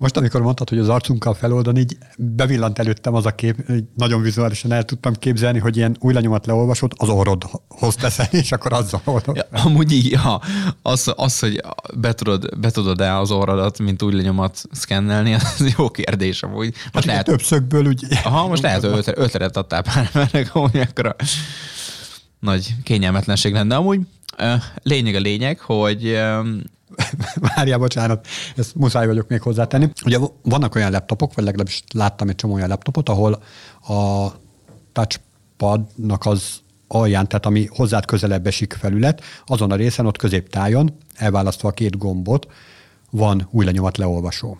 Most, 0.00 0.16
amikor 0.16 0.42
mondtad, 0.42 0.68
hogy 0.68 0.78
az 0.78 0.88
arcunkkal 0.88 1.34
feloldani, 1.34 1.80
így 1.80 1.96
bevillant 2.16 2.78
előttem 2.78 3.14
az 3.14 3.26
a 3.26 3.30
kép, 3.30 3.56
nagyon 3.96 4.22
vizuálisan 4.22 4.72
el 4.72 4.84
tudtam 4.84 5.14
képzelni, 5.14 5.58
hogy 5.58 5.76
ilyen 5.76 5.96
új 5.98 6.12
lenyomat 6.12 6.46
leolvasott, 6.46 6.92
az 6.96 7.08
orrodhoz 7.08 7.94
teszel, 7.94 8.26
és 8.42 8.52
akkor 8.52 8.72
azzal 8.72 9.00
oldod. 9.04 9.36
Ja, 9.36 9.60
amúgy 9.62 9.92
így, 9.92 10.10
ja, 10.10 10.40
az, 10.82 11.12
az, 11.16 11.38
hogy 11.38 11.60
be 11.94 12.12
tudod, 12.12 12.58
be 12.58 12.70
tudod 12.70 13.00
el 13.00 13.20
az 13.20 13.30
orrodat, 13.30 13.78
mint 13.78 14.02
új 14.02 14.14
lenyomat 14.14 14.62
szkennelni, 14.70 15.34
az 15.34 15.74
jó 15.76 15.90
kérdés 15.90 16.42
amúgy. 16.42 16.74
Most 16.74 16.92
hát 16.92 17.04
lehet, 17.04 17.24
több 17.24 17.42
szögből 17.42 17.86
úgy... 17.86 18.06
Aha, 18.24 18.48
most 18.48 18.62
lehet, 18.62 18.84
hogy 18.84 19.12
ötletet 19.14 19.56
adtál 19.56 19.82
pár 19.82 19.96
embernek, 20.06 20.54
amúgy 20.54 20.76
akkor 20.76 21.06
a 21.06 21.16
nagy 22.38 22.74
kényelmetlenség 22.82 23.52
lenne. 23.52 23.76
Amúgy 23.76 24.00
lényeg 24.82 25.14
a 25.14 25.20
lényeg, 25.20 25.58
hogy 25.58 26.18
Várjál, 27.54 27.78
bocsánat, 27.78 28.26
ezt 28.56 28.74
muszáj 28.74 29.06
vagyok 29.06 29.28
még 29.28 29.40
hozzátenni. 29.40 29.90
Ugye 30.04 30.18
vannak 30.42 30.74
olyan 30.74 30.90
laptopok, 30.90 31.34
vagy 31.34 31.44
legalábbis 31.44 31.82
láttam 31.94 32.28
egy 32.28 32.34
csomó 32.34 32.54
olyan 32.54 32.68
laptopot, 32.68 33.08
ahol 33.08 33.42
a 33.88 34.28
touchpadnak 34.92 36.26
az 36.26 36.60
alján, 36.88 37.28
tehát 37.28 37.46
ami 37.46 37.66
hozzád 37.66 38.04
közelebb 38.04 38.46
esik 38.46 38.72
felület, 38.72 39.22
azon 39.46 39.70
a 39.70 39.76
részen, 39.76 40.06
ott 40.06 40.16
középtájon, 40.16 40.96
elválasztva 41.14 41.68
a 41.68 41.72
két 41.72 41.98
gombot, 41.98 42.46
van 43.10 43.48
új 43.50 43.64
lenyomat 43.64 43.96
leolvasó. 43.96 44.58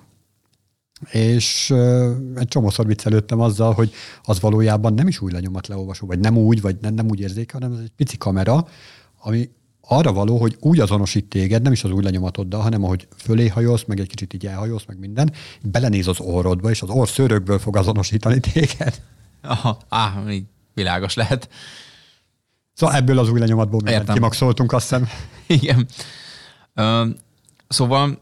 És 1.11 1.71
uh, 1.71 2.11
egy 2.35 2.49
csomószor 2.49 2.87
viccelődtem 2.87 3.41
azzal, 3.41 3.73
hogy 3.73 3.93
az 4.23 4.41
valójában 4.41 4.95
nem 4.95 5.09
is 5.09 5.21
új 5.21 5.33
lenyomat 5.33 5.67
leolvasó, 5.67 6.07
vagy 6.07 6.19
nem 6.19 6.37
úgy, 6.37 6.61
vagy 6.61 6.77
nem, 6.81 6.95
nem 6.95 7.09
úgy 7.09 7.21
érzéke, 7.21 7.53
hanem 7.53 7.73
ez 7.73 7.79
egy 7.79 7.93
pici 7.97 8.17
kamera, 8.17 8.67
ami 9.21 9.51
arra 9.81 10.13
való, 10.13 10.39
hogy 10.39 10.57
úgy 10.61 10.81
azonosít 10.81 11.25
téged, 11.25 11.63
nem 11.63 11.73
is 11.73 11.85
az 11.85 11.91
új 11.91 12.03
lenyomatoddal, 12.03 12.61
hanem 12.61 12.85
ahogy 12.85 13.09
fölé 13.17 13.49
hajolsz, 13.49 13.85
meg 13.87 14.01
egy 14.01 14.09
kicsit 14.09 14.35
így 14.35 14.47
elhajolsz, 14.47 14.85
meg 14.87 14.99
minden, 14.99 15.33
belenéz 15.63 16.09
az 16.09 16.21
orrodba, 16.21 16.71
és 16.71 16.83
az 16.83 16.89
orr 16.89 17.09
szőrökből 17.09 17.59
fog 17.59 17.77
azonosítani 17.77 18.41
téged. 18.41 19.03
Aha, 19.43 19.79
áh, 19.89 20.35
így 20.35 20.45
világos 20.75 21.15
lehet. 21.15 21.49
Szóval 22.75 22.97
ebből 22.97 23.19
az 23.19 23.31
új 23.31 23.39
lenyomatból 23.39 23.81
kimaxoltunk, 24.13 24.73
azt 24.73 24.89
hiszem. 24.89 25.09
Igen. 25.47 25.87
Uh, 26.77 27.09
szóval 27.69 28.19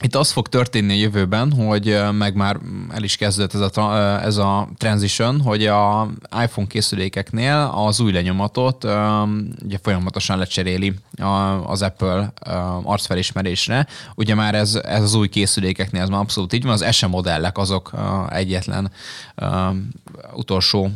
itt 0.00 0.14
az 0.14 0.30
fog 0.30 0.48
történni 0.48 0.92
a 0.92 0.96
jövőben, 0.96 1.52
hogy 1.52 1.98
meg 2.12 2.34
már 2.34 2.58
el 2.90 3.02
is 3.02 3.16
kezdett 3.16 3.54
ez 3.54 3.76
a, 3.76 4.20
ez 4.22 4.36
a 4.36 4.68
transition, 4.76 5.40
hogy 5.40 5.66
a 5.66 6.08
iPhone 6.42 6.66
készülékeknél 6.66 7.72
az 7.74 8.00
új 8.00 8.12
lenyomatot 8.12 8.84
ugye 9.64 9.78
folyamatosan 9.82 10.38
lecseréli 10.38 10.94
az 11.66 11.82
Apple 11.82 12.32
arcfelismerésre. 12.82 13.86
Ugye 14.14 14.34
már 14.34 14.54
ez, 14.54 14.74
ez 14.74 15.02
az 15.02 15.14
új 15.14 15.28
készülékeknél 15.28 16.02
ez 16.02 16.08
már 16.08 16.20
abszolút 16.20 16.52
így 16.52 16.64
van, 16.64 16.72
az 16.72 16.94
SE 16.94 17.06
modellek 17.06 17.58
azok 17.58 17.92
egyetlen 18.28 18.90
utolsó 20.32 20.90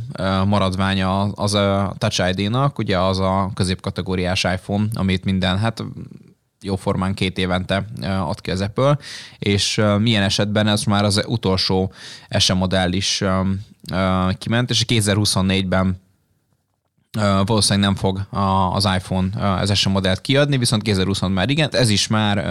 maradványa 0.47 1.23
az 1.23 1.55
a 1.55 1.95
Touch 1.99 2.29
ID-nak, 2.37 2.79
ugye 2.79 2.99
az 2.99 3.19
a 3.19 3.51
középkategóriás 3.55 4.45
iPhone, 4.45 4.87
amit 4.95 5.25
minden, 5.25 5.59
hát 5.59 5.85
jóformán 6.63 7.15
két 7.15 7.39
évente 7.39 7.85
ad 8.03 8.41
ki 8.41 8.51
az 8.51 8.61
Apple, 8.61 8.99
és 9.39 9.81
milyen 9.99 10.23
esetben 10.23 10.67
ez 10.67 10.83
már 10.83 11.05
az 11.05 11.25
utolsó 11.27 11.93
SE 12.39 12.55
modell 12.55 12.93
is 12.93 13.25
kiment, 14.39 14.71
és 14.71 14.85
2024-ben 14.89 16.01
valószínűleg 17.45 17.89
nem 17.89 17.95
fog 17.97 18.27
az 18.73 18.85
iPhone 18.97 19.59
az 19.61 19.79
SE 19.79 19.91
modellt 19.91 20.21
kiadni, 20.21 20.59
viszont 20.59 20.83
2020 20.83 21.21
már 21.21 21.51
igen, 21.51 21.69
ez 21.73 21.91
is 21.91 22.07
már 22.07 22.47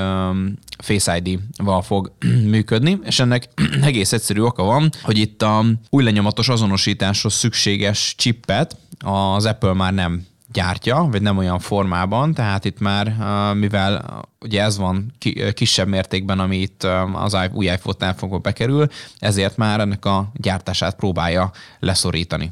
Face 0.77 1.17
ID-val 1.17 1.81
fog 1.81 2.11
működni, 2.53 2.99
és 3.03 3.19
ennek 3.19 3.49
egész 3.81 4.11
egyszerű 4.11 4.41
oka 4.41 4.63
van, 4.63 4.89
hogy 5.01 5.17
itt 5.17 5.41
a 5.41 5.65
új 5.89 6.03
lenyomatos 6.03 6.49
azonosításhoz 6.49 7.33
szükséges 7.33 8.15
chippet 8.17 8.77
az 8.99 9.45
Apple 9.45 9.73
már 9.73 9.93
nem 9.93 10.25
gyártja, 10.53 11.07
vagy 11.11 11.21
nem 11.21 11.37
olyan 11.37 11.59
formában, 11.59 12.33
tehát 12.33 12.65
itt 12.65 12.79
már, 12.79 13.15
mivel 13.53 14.21
ugye 14.39 14.61
ez 14.61 14.77
van 14.77 15.13
kisebb 15.53 15.87
mértékben, 15.87 16.39
ami 16.39 16.57
itt 16.57 16.83
az 17.13 17.37
új 17.53 17.65
iPhone-nál 17.65 18.13
fogva 18.13 18.37
bekerül, 18.37 18.87
ezért 19.17 19.57
már 19.57 19.79
ennek 19.79 20.05
a 20.05 20.31
gyártását 20.33 20.95
próbálja 20.95 21.51
leszorítani. 21.79 22.51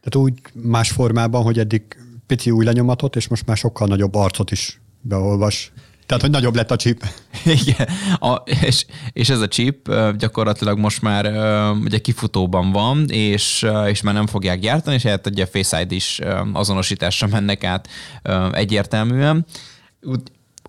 Tehát 0.00 0.28
úgy 0.28 0.40
más 0.52 0.90
formában, 0.90 1.42
hogy 1.42 1.58
eddig 1.58 1.82
pici 2.26 2.50
új 2.50 2.64
lenyomatot, 2.64 3.16
és 3.16 3.28
most 3.28 3.46
már 3.46 3.56
sokkal 3.56 3.86
nagyobb 3.86 4.14
arcot 4.14 4.50
is 4.50 4.80
beolvas. 5.00 5.72
Tehát, 6.10 6.24
hogy 6.24 6.34
nagyobb 6.34 6.54
lett 6.54 6.70
a 6.70 6.76
chip. 6.76 7.04
Igen, 7.66 7.88
a, 8.18 8.34
és, 8.34 8.86
és 9.12 9.28
ez 9.28 9.40
a 9.40 9.48
chip 9.48 9.94
gyakorlatilag 10.18 10.78
most 10.78 11.02
már 11.02 11.26
ugye 11.84 11.98
kifutóban 11.98 12.72
van, 12.72 13.04
és, 13.08 13.66
és 13.86 14.00
már 14.00 14.14
nem 14.14 14.26
fogják 14.26 14.58
gyártani, 14.58 14.96
és 14.96 15.02
hát 15.02 15.26
ugye 15.26 15.46
Face 15.46 15.80
ID 15.80 15.92
is 15.92 16.20
azonosításra 16.52 17.26
mennek 17.26 17.64
át 17.64 17.88
egyértelműen. 18.52 19.46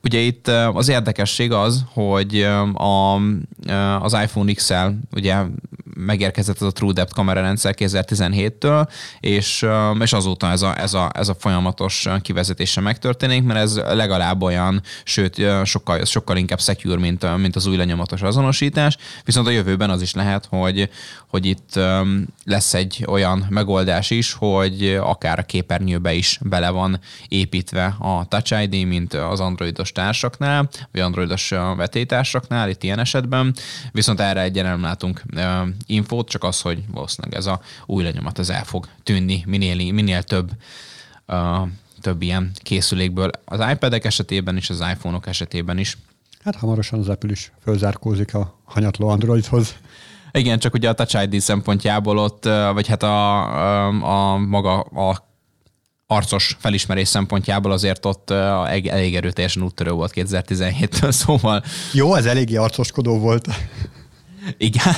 Ugye 0.04 0.20
itt 0.20 0.48
az 0.74 0.90
érdekesség 0.90 1.52
az, 1.52 1.84
hogy 1.94 2.42
a, 2.74 3.16
az 4.02 4.14
iPhone 4.24 4.54
XL 4.54 4.88
ugye 5.16 5.36
megérkezett 6.06 6.56
ez 6.56 6.68
a 6.68 6.72
True 6.72 6.94
Depth 6.94 7.14
kamerarendszer 7.14 7.76
2017-től, 7.78 8.88
és, 9.20 9.66
és 10.00 10.14
azóta 10.14 10.50
ez 10.50 10.62
a, 10.62 10.80
ez, 10.80 10.94
a, 10.94 11.12
ez 11.14 11.28
a 11.28 11.36
folyamatos 11.40 12.08
kivezetése 12.22 12.82
megtörténik, 12.82 13.44
mert 13.44 13.60
ez 13.60 13.76
legalább 13.76 14.42
olyan, 14.42 14.82
sőt, 15.04 15.42
sokkal, 15.64 16.06
sokkal 16.06 16.38
inkább 16.38 16.62
secure, 16.62 17.00
mint, 17.00 17.38
mint 17.38 17.56
az 17.56 17.66
új 17.66 17.78
lenyomatos 17.78 18.22
azonosítás, 18.22 18.98
viszont 19.26 19.48
a 19.48 19.52
jövőben 19.52 19.90
az 19.90 20.02
is 20.02 20.14
lehet, 20.14 20.46
hogy, 20.50 20.90
hogy 21.28 21.46
itt 21.46 21.80
lesz 22.44 22.74
egy 22.74 23.06
olyan 23.08 23.46
megoldás 23.50 24.10
is, 24.10 24.34
hogy 24.34 25.00
akár 25.02 25.40
a 25.40 25.44
képernyőbe 25.44 26.14
is 26.14 26.40
bele 26.42 26.70
van 26.70 27.00
építve 27.28 27.96
a 28.00 28.26
Touch 28.28 28.62
ID, 28.62 28.88
mint 28.88 29.14
az 29.14 29.40
androidos 29.40 29.92
társaknál, 29.92 30.70
vagy 30.92 31.02
androidos 31.02 31.50
vetétársaknál, 31.76 32.70
itt 32.70 32.84
ilyen 32.84 33.00
esetben, 33.00 33.54
viszont 33.92 34.20
erre 34.20 34.42
egyen 34.42 34.80
látunk 34.80 35.22
infót, 35.92 36.30
csak 36.30 36.44
az, 36.44 36.62
hogy 36.62 36.84
valószínűleg 36.92 37.38
ez 37.38 37.46
a 37.46 37.62
új 37.86 38.04
lenyomat 38.04 38.38
az 38.38 38.50
el 38.50 38.64
fog 38.64 38.88
tűnni 39.04 39.44
minél, 39.46 39.92
minél 39.92 40.24
több 40.24 40.52
uh, 41.28 41.68
több 42.02 42.22
ilyen 42.22 42.52
készülékből. 42.64 43.30
Az 43.46 43.60
iPad-ek 43.72 44.06
esetében 44.06 44.58
is, 44.58 44.70
az 44.70 44.80
iPhone-ok 44.80 45.28
esetében 45.28 45.78
is. 45.78 45.98
Hát 46.44 46.56
hamarosan 46.56 47.00
az 47.00 47.10
Apple 47.10 47.32
is 47.32 47.52
fölzárkózik 47.64 48.34
a 48.34 48.60
hanyatló 48.64 49.08
Androidhoz. 49.08 49.76
Igen, 50.32 50.60
csak 50.60 50.74
ugye 50.74 50.90
a 50.90 50.94
Touch 50.94 51.24
ID 51.24 51.40
szempontjából 51.40 52.18
ott, 52.18 52.44
vagy 52.74 52.88
hát 52.88 53.04
a, 53.04 53.42
a, 53.86 54.34
a 54.34 54.38
maga 54.38 54.80
a 54.80 55.30
arcos 56.08 56.56
felismerés 56.60 57.08
szempontjából 57.08 57.72
azért 57.72 58.06
ott 58.06 58.30
elég 58.30 59.16
erőteljesen 59.16 59.64
úttörő 59.64 59.92
volt 59.92 60.12
2017-től, 60.16 61.12
szóval... 61.12 61.64
Jó, 61.94 62.16
ez 62.16 62.26
eléggé 62.26 62.56
arcoskodó 62.56 63.20
volt. 63.20 63.48
Igen. 64.58 64.94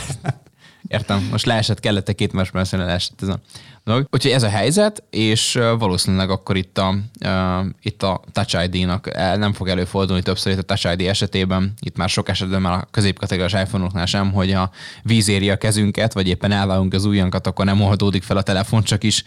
Értem, 0.88 1.28
most 1.32 1.46
leesett, 1.46 1.80
kellett 1.80 2.10
egy 2.10 2.16
két 2.16 2.34
másodpercre 2.34 2.86
leesett 2.86 3.22
ez 3.22 3.28
a 3.28 3.40
dolog. 3.84 4.08
Úgyhogy 4.12 4.32
ez 4.32 4.44
a 4.44 4.50
helyzet, 4.50 5.04
és 5.10 5.60
valószínűleg 5.78 6.30
akkor 6.30 6.58
itt 6.58 6.78
a, 6.78 6.96
uh, 7.26 7.66
itt 7.82 8.04
a 8.04 8.22
Touch 8.32 8.64
ID-nak 8.64 9.14
nem 9.16 9.54
fog 9.54 9.68
előfordulni 9.68 10.22
többször 10.22 10.52
itt 10.52 10.60
a 10.60 10.76
Touch 10.76 10.92
ID 10.92 11.08
esetében, 11.08 11.74
itt 11.80 11.98
már 11.98 12.10
sok 12.10 12.30
esetben 12.30 12.62
már 12.62 12.74
a 12.74 12.88
középkategóriás 12.92 13.64
iPhone-oknál 13.64 14.06
sem, 14.06 14.32
hogy 14.32 14.52
a 14.52 14.72
víz 15.04 15.28
éri 15.28 15.50
a 15.50 15.58
kezünket, 15.58 16.14
vagy 16.14 16.28
éppen 16.28 16.52
elvágunk 16.52 16.94
az 16.94 17.06
ujjankat, 17.06 17.48
akkor 17.48 17.66
nem 17.66 17.82
oldódik 17.82 18.24
fel 18.24 18.38
a 18.38 18.42
telefon, 18.42 18.84
csak 18.84 19.04
is 19.04 19.24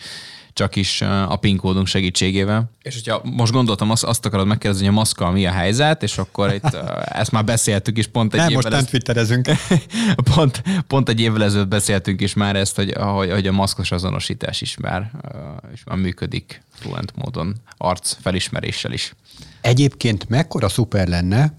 csak 0.56 0.76
is 0.76 1.00
a 1.00 1.36
PIN 1.36 1.56
kódunk 1.56 1.86
segítségével. 1.86 2.70
És 2.82 2.94
hogyha 2.94 3.20
most 3.24 3.52
gondoltam, 3.52 3.90
azt, 3.90 4.04
azt 4.04 4.26
akarod 4.26 4.46
megkérdezni, 4.46 4.86
hogy 4.86 4.94
a 4.94 4.98
maszkkal 4.98 5.32
mi 5.32 5.46
a 5.46 5.50
helyzet, 5.50 6.02
és 6.02 6.18
akkor 6.18 6.54
itt 6.54 6.74
ezt 7.20 7.30
már 7.30 7.44
beszéltük 7.44 7.98
is 7.98 8.06
pont 8.06 8.34
egy 8.34 8.40
Nem, 8.40 8.48
évvel 8.48 8.62
most 8.62 8.74
nem 8.74 8.84
twitterezünk. 8.84 9.48
pont, 10.34 10.62
pont 10.86 11.08
egy 11.08 11.20
évvel 11.20 11.44
ezelőtt 11.44 11.68
beszéltünk 11.68 12.20
is 12.20 12.34
már 12.34 12.56
ezt, 12.56 12.76
hogy, 12.76 12.92
hogy, 12.96 13.30
hogy 13.30 13.46
a 13.46 13.52
maszkos 13.52 13.90
azonosítás 13.90 14.60
is 14.60 14.76
már, 14.76 15.10
is 15.72 15.84
már 15.84 15.96
működik 15.96 16.62
fluent 16.72 17.12
módon, 17.16 17.54
arc 17.76 18.16
felismeréssel 18.20 18.92
is. 18.92 19.14
Egyébként 19.60 20.28
mekkora 20.28 20.68
szuper 20.68 21.08
lenne, 21.08 21.52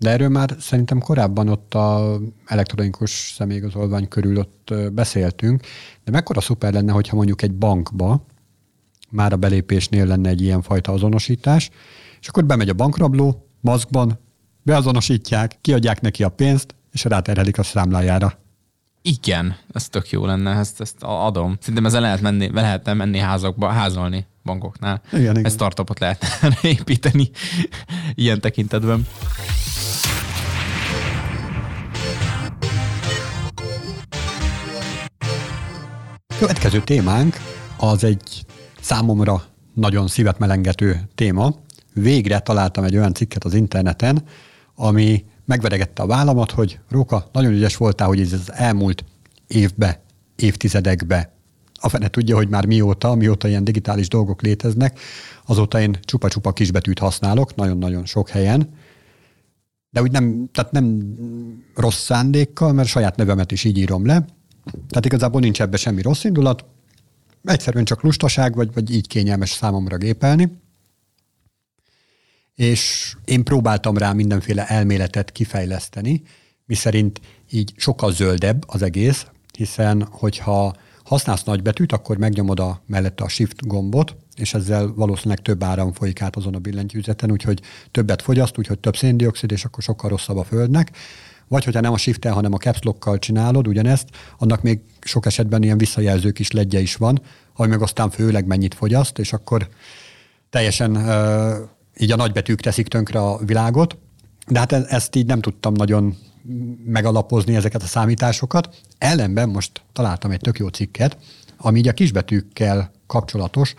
de 0.00 0.10
erről 0.10 0.28
már 0.28 0.56
szerintem 0.58 0.98
korábban 0.98 1.48
ott 1.48 1.74
a 1.74 2.18
elektronikus 2.46 3.32
személyigazolvány 3.36 4.08
körül 4.08 4.38
ott 4.38 4.74
beszéltünk, 4.92 5.62
de 6.04 6.10
mekkora 6.10 6.40
szuper 6.40 6.72
lenne, 6.72 6.92
hogyha 6.92 7.16
mondjuk 7.16 7.42
egy 7.42 7.54
bankba 7.54 8.24
már 9.10 9.32
a 9.32 9.36
belépésnél 9.36 10.06
lenne 10.06 10.28
egy 10.28 10.40
ilyen 10.40 10.62
fajta 10.62 10.92
azonosítás, 10.92 11.70
és 12.20 12.28
akkor 12.28 12.44
bemegy 12.44 12.68
a 12.68 12.74
bankrabló, 12.74 13.46
maszkban, 13.60 14.18
beazonosítják, 14.62 15.58
kiadják 15.60 16.00
neki 16.00 16.22
a 16.22 16.28
pénzt, 16.28 16.74
és 16.92 17.04
ráterhelik 17.04 17.58
a 17.58 17.62
számlájára. 17.62 18.38
Igen, 19.02 19.56
ez 19.72 19.88
tök 19.88 20.10
jó 20.10 20.26
lenne, 20.26 20.50
ezt, 20.50 20.80
ezt 20.80 20.96
adom. 21.00 21.56
Szerintem 21.60 21.86
ezzel 21.86 22.00
lehet 22.00 22.20
menni, 22.20 22.50
lehetne 22.52 22.94
menni 22.94 23.18
házakba, 23.18 23.68
házolni 23.68 24.26
bankoknál. 24.44 25.02
Igen, 25.12 25.30
igen. 25.30 25.44
Ezt 25.44 25.54
startupot 25.54 25.98
lehetne 25.98 26.28
építeni 26.62 27.30
ilyen 28.14 28.40
tekintetben. 28.40 29.06
Következő 36.40 36.80
témánk 36.80 37.36
az 37.76 38.04
egy 38.04 38.44
számomra 38.80 39.42
nagyon 39.74 40.08
szívet 40.08 40.38
melengető 40.38 41.08
téma. 41.14 41.54
Végre 41.94 42.38
találtam 42.38 42.84
egy 42.84 42.96
olyan 42.96 43.14
cikket 43.14 43.44
az 43.44 43.54
interneten, 43.54 44.24
ami 44.74 45.24
megveregette 45.44 46.02
a 46.02 46.06
vállamat, 46.06 46.50
hogy 46.50 46.78
Róka, 46.88 47.28
nagyon 47.32 47.52
ügyes 47.52 47.76
voltál, 47.76 48.06
hogy 48.06 48.20
ez 48.20 48.32
az 48.32 48.52
elmúlt 48.52 49.04
évbe, 49.46 50.02
évtizedekbe 50.36 51.32
a 51.80 51.88
fene 51.88 52.08
tudja, 52.08 52.36
hogy 52.36 52.48
már 52.48 52.66
mióta, 52.66 53.14
mióta 53.14 53.48
ilyen 53.48 53.64
digitális 53.64 54.08
dolgok 54.08 54.42
léteznek, 54.42 54.98
azóta 55.46 55.80
én 55.80 55.98
csupa-csupa 56.02 56.52
kisbetűt 56.52 56.98
használok, 56.98 57.54
nagyon-nagyon 57.54 58.04
sok 58.04 58.28
helyen, 58.28 58.74
de 59.90 60.02
úgy 60.02 60.10
nem, 60.10 60.48
tehát 60.52 60.72
nem 60.72 61.14
rossz 61.74 62.02
szándékkal, 62.02 62.72
mert 62.72 62.88
saját 62.88 63.16
nevemet 63.16 63.52
is 63.52 63.64
így 63.64 63.78
írom 63.78 64.06
le. 64.06 64.24
Tehát 64.88 65.04
igazából 65.04 65.40
nincs 65.40 65.60
ebbe 65.60 65.76
semmi 65.76 66.02
rossz 66.02 66.24
indulat, 66.24 66.64
egyszerűen 67.44 67.84
csak 67.84 68.02
lustaság, 68.02 68.54
vagy, 68.54 68.72
vagy 68.72 68.94
így 68.94 69.06
kényelmes 69.06 69.50
számomra 69.50 69.96
gépelni. 69.96 70.58
És 72.54 73.14
én 73.24 73.44
próbáltam 73.44 73.96
rá 73.96 74.12
mindenféle 74.12 74.66
elméletet 74.66 75.32
kifejleszteni, 75.32 76.22
miszerint 76.66 77.20
így 77.50 77.72
sokkal 77.76 78.12
zöldebb 78.12 78.64
az 78.66 78.82
egész, 78.82 79.26
hiszen 79.56 80.08
hogyha 80.10 80.74
használsz 81.04 81.44
nagybetűt, 81.44 81.92
akkor 81.92 82.16
megnyomod 82.16 82.60
a 82.60 82.82
mellette 82.86 83.24
a 83.24 83.28
Shift 83.28 83.66
gombot, 83.66 84.16
és 84.36 84.54
ezzel 84.54 84.92
valószínűleg 84.94 85.38
több 85.42 85.62
áram 85.62 85.92
folyik 85.92 86.22
át 86.22 86.36
azon 86.36 86.54
a 86.54 86.58
billentyűzeten, 86.58 87.30
úgyhogy 87.30 87.60
többet 87.90 88.22
fogyaszt, 88.22 88.58
úgyhogy 88.58 88.78
több 88.78 88.96
széndiokszid, 88.96 89.50
és 89.52 89.64
akkor 89.64 89.82
sokkal 89.82 90.10
rosszabb 90.10 90.36
a 90.36 90.44
Földnek. 90.44 90.90
Vagy 91.50 91.64
hogyha 91.64 91.80
nem 91.80 91.92
a 91.92 91.98
shift 91.98 92.24
hanem 92.24 92.52
a 92.52 92.56
caps 92.56 92.78
lock 92.82 93.18
csinálod 93.18 93.68
ugyanezt, 93.68 94.08
annak 94.38 94.62
még 94.62 94.80
sok 95.00 95.26
esetben 95.26 95.62
ilyen 95.62 95.78
visszajelző 95.78 96.30
kis 96.30 96.50
ledje 96.50 96.80
is 96.80 96.96
van, 96.96 97.22
ami 97.54 97.68
meg 97.68 97.82
aztán 97.82 98.10
főleg 98.10 98.46
mennyit 98.46 98.74
fogyaszt, 98.74 99.18
és 99.18 99.32
akkor 99.32 99.68
teljesen 100.50 100.96
uh, 100.96 101.68
így 101.98 102.12
a 102.12 102.16
nagybetűk 102.16 102.60
teszik 102.60 102.88
tönkre 102.88 103.20
a 103.20 103.38
világot. 103.44 103.96
De 104.46 104.58
hát 104.58 104.72
e-, 104.72 104.84
ezt 104.88 105.14
így 105.16 105.26
nem 105.26 105.40
tudtam 105.40 105.72
nagyon 105.72 106.16
megalapozni 106.84 107.54
ezeket 107.54 107.82
a 107.82 107.86
számításokat. 107.86 108.80
Ellenben 108.98 109.48
most 109.48 109.82
találtam 109.92 110.30
egy 110.30 110.40
tök 110.40 110.58
jó 110.58 110.68
cikket, 110.68 111.16
ami 111.56 111.78
így 111.78 111.88
a 111.88 111.92
kisbetűkkel 111.92 112.90
kapcsolatos 113.06 113.74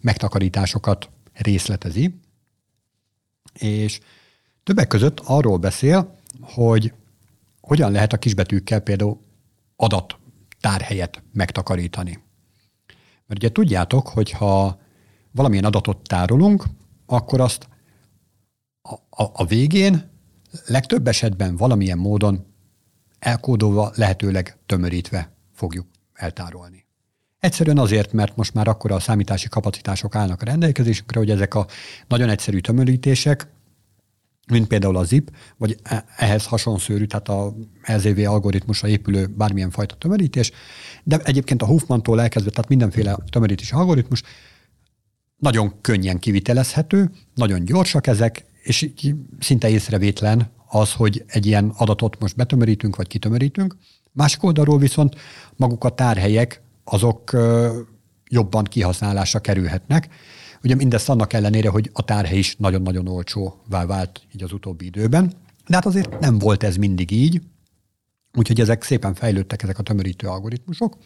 megtakarításokat 0.00 1.08
részletezi, 1.34 2.14
és 3.52 4.00
többek 4.64 4.88
között 4.88 5.20
arról 5.20 5.56
beszél, 5.56 6.18
hogy 6.40 6.92
hogyan 7.66 7.92
lehet 7.92 8.12
a 8.12 8.18
kisbetűkkel 8.18 8.80
például 8.80 9.20
adat 9.76 10.18
tárhelyet 10.60 11.22
megtakarítani. 11.32 12.22
Mert 13.26 13.42
ugye 13.42 13.52
tudjátok, 13.52 14.08
hogy 14.08 14.30
ha 14.30 14.80
valamilyen 15.30 15.64
adatot 15.64 16.08
tárolunk, 16.08 16.64
akkor 17.06 17.40
azt 17.40 17.68
a, 18.82 18.94
a, 19.22 19.30
a 19.32 19.44
végén 19.44 20.10
legtöbb 20.66 21.06
esetben 21.06 21.56
valamilyen 21.56 21.98
módon 21.98 22.46
elkódolva, 23.18 23.92
lehetőleg 23.94 24.56
tömörítve 24.66 25.32
fogjuk 25.52 25.86
eltárolni. 26.12 26.84
Egyszerűen 27.38 27.78
azért, 27.78 28.12
mert 28.12 28.36
most 28.36 28.54
már 28.54 28.68
akkor 28.68 28.92
a 28.92 29.00
számítási 29.00 29.48
kapacitások 29.48 30.14
állnak 30.14 30.42
a 30.42 30.44
rendelkezésünkre, 30.44 31.18
hogy 31.18 31.30
ezek 31.30 31.54
a 31.54 31.66
nagyon 32.08 32.28
egyszerű 32.28 32.58
tömörítések, 32.58 33.53
mint 34.46 34.66
például 34.66 34.96
a 34.96 35.04
ZIP, 35.04 35.30
vagy 35.56 35.76
e- 35.82 36.04
ehhez 36.16 36.46
hasonszőrű, 36.46 37.04
tehát 37.04 37.28
a 37.28 37.54
LZV 37.86 38.18
algoritmusra 38.30 38.88
épülő 38.88 39.26
bármilyen 39.26 39.70
fajta 39.70 39.94
tömörítés, 39.94 40.52
de 41.04 41.18
egyébként 41.24 41.62
a 41.62 41.66
Huffman-tól 41.66 42.20
elkezdve, 42.20 42.50
tehát 42.50 42.68
mindenféle 42.68 43.16
tömörítési 43.30 43.74
algoritmus 43.74 44.22
nagyon 45.36 45.80
könnyen 45.80 46.18
kivitelezhető, 46.18 47.10
nagyon 47.34 47.64
gyorsak 47.64 48.06
ezek, 48.06 48.44
és 48.62 48.90
szinte 49.38 49.68
észrevétlen 49.68 50.50
az, 50.68 50.92
hogy 50.92 51.24
egy 51.26 51.46
ilyen 51.46 51.72
adatot 51.76 52.20
most 52.20 52.36
betömörítünk, 52.36 52.96
vagy 52.96 53.06
kitömörítünk. 53.06 53.76
Másik 54.12 54.42
oldalról 54.42 54.78
viszont 54.78 55.14
maguk 55.56 55.84
a 55.84 55.88
tárhelyek, 55.88 56.62
azok 56.84 57.36
jobban 58.28 58.64
kihasználásra 58.64 59.38
kerülhetnek. 59.38 60.08
Ugye 60.64 60.74
mindezt 60.74 61.08
annak 61.08 61.32
ellenére, 61.32 61.68
hogy 61.68 61.90
a 61.92 62.04
tárhely 62.04 62.38
is 62.38 62.56
nagyon-nagyon 62.56 63.08
olcsóvá 63.08 63.86
vált 63.86 64.26
így 64.34 64.42
az 64.42 64.52
utóbbi 64.52 64.84
időben. 64.84 65.32
De 65.66 65.74
hát 65.74 65.86
azért 65.86 66.20
nem 66.20 66.38
volt 66.38 66.62
ez 66.62 66.76
mindig 66.76 67.10
így, 67.10 67.42
úgyhogy 68.34 68.60
ezek 68.60 68.82
szépen 68.82 69.14
fejlődtek, 69.14 69.62
ezek 69.62 69.78
a 69.78 69.82
tömörítő 69.82 70.26
algoritmusok. 70.26 70.96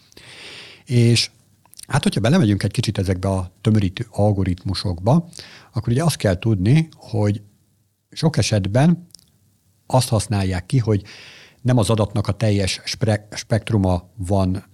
És 0.85 1.31
hát, 1.87 2.03
hogyha 2.03 2.21
belemegyünk 2.21 2.63
egy 2.63 2.71
kicsit 2.71 2.99
ezekbe 2.99 3.29
a 3.29 3.53
tömörítő 3.61 4.07
algoritmusokba, 4.11 5.29
akkor 5.73 5.93
ugye 5.93 6.05
azt 6.05 6.17
kell 6.17 6.39
tudni, 6.39 6.89
hogy 6.97 7.43
sok 8.11 8.37
esetben 8.37 9.07
azt 9.87 10.09
használják 10.09 10.67
ki, 10.67 10.79
hogy 10.79 11.03
nem 11.63 11.79
az 11.79 11.91
adatnak 11.91 12.27
a 12.27 12.33
teljes 12.33 12.81
spektruma 13.31 14.11
van 14.17 14.65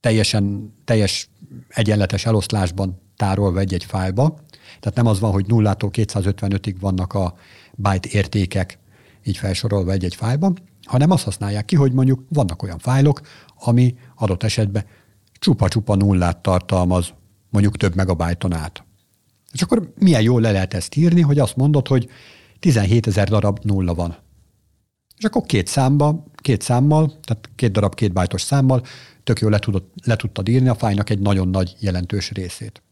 teljesen, 0.00 0.74
teljes 0.84 1.28
egyenletes 1.68 2.26
eloszlásban 2.26 3.08
tárolva 3.20 3.58
egy-egy 3.58 3.84
fájlba. 3.84 4.38
Tehát 4.80 4.96
nem 4.96 5.06
az 5.06 5.20
van, 5.20 5.32
hogy 5.32 5.46
nullától 5.46 5.90
255-ig 5.92 6.74
vannak 6.80 7.12
a 7.12 7.34
byte 7.74 8.08
értékek 8.12 8.78
így 9.24 9.36
felsorolva 9.36 9.92
egy-egy 9.92 10.14
fájlban, 10.14 10.58
hanem 10.86 11.10
azt 11.10 11.24
használják 11.24 11.64
ki, 11.64 11.76
hogy 11.76 11.92
mondjuk 11.92 12.24
vannak 12.28 12.62
olyan 12.62 12.78
fájlok, 12.78 13.20
ami 13.58 13.94
adott 14.16 14.42
esetben 14.42 14.84
csupa-csupa 15.32 15.94
nullát 15.94 16.36
tartalmaz, 16.38 17.12
mondjuk 17.50 17.76
több 17.76 17.94
megabájton 17.94 18.52
át. 18.52 18.84
És 19.52 19.62
akkor 19.62 19.92
milyen 19.98 20.22
jól 20.22 20.40
le 20.40 20.50
lehet 20.50 20.74
ezt 20.74 20.96
írni, 20.96 21.20
hogy 21.20 21.38
azt 21.38 21.56
mondod, 21.56 21.88
hogy 21.88 22.08
17 22.58 23.06
ezer 23.06 23.28
darab 23.28 23.58
nulla 23.62 23.94
van. 23.94 24.16
És 25.16 25.24
akkor 25.24 25.42
két 25.42 25.66
számba, 25.66 26.24
két 26.34 26.62
számmal, 26.62 27.06
tehát 27.06 27.50
két 27.54 27.72
darab 27.72 27.94
két 27.94 28.12
bájtos 28.12 28.42
számmal 28.42 28.82
tök 29.24 29.40
jól 29.40 29.50
le, 29.50 29.58
tudod, 29.58 29.84
le 30.04 30.16
tudtad 30.16 30.48
írni 30.48 30.68
a 30.68 30.74
fájnak 30.74 31.10
egy 31.10 31.18
nagyon 31.18 31.48
nagy 31.48 31.76
jelentős 31.78 32.30
részét. 32.30 32.82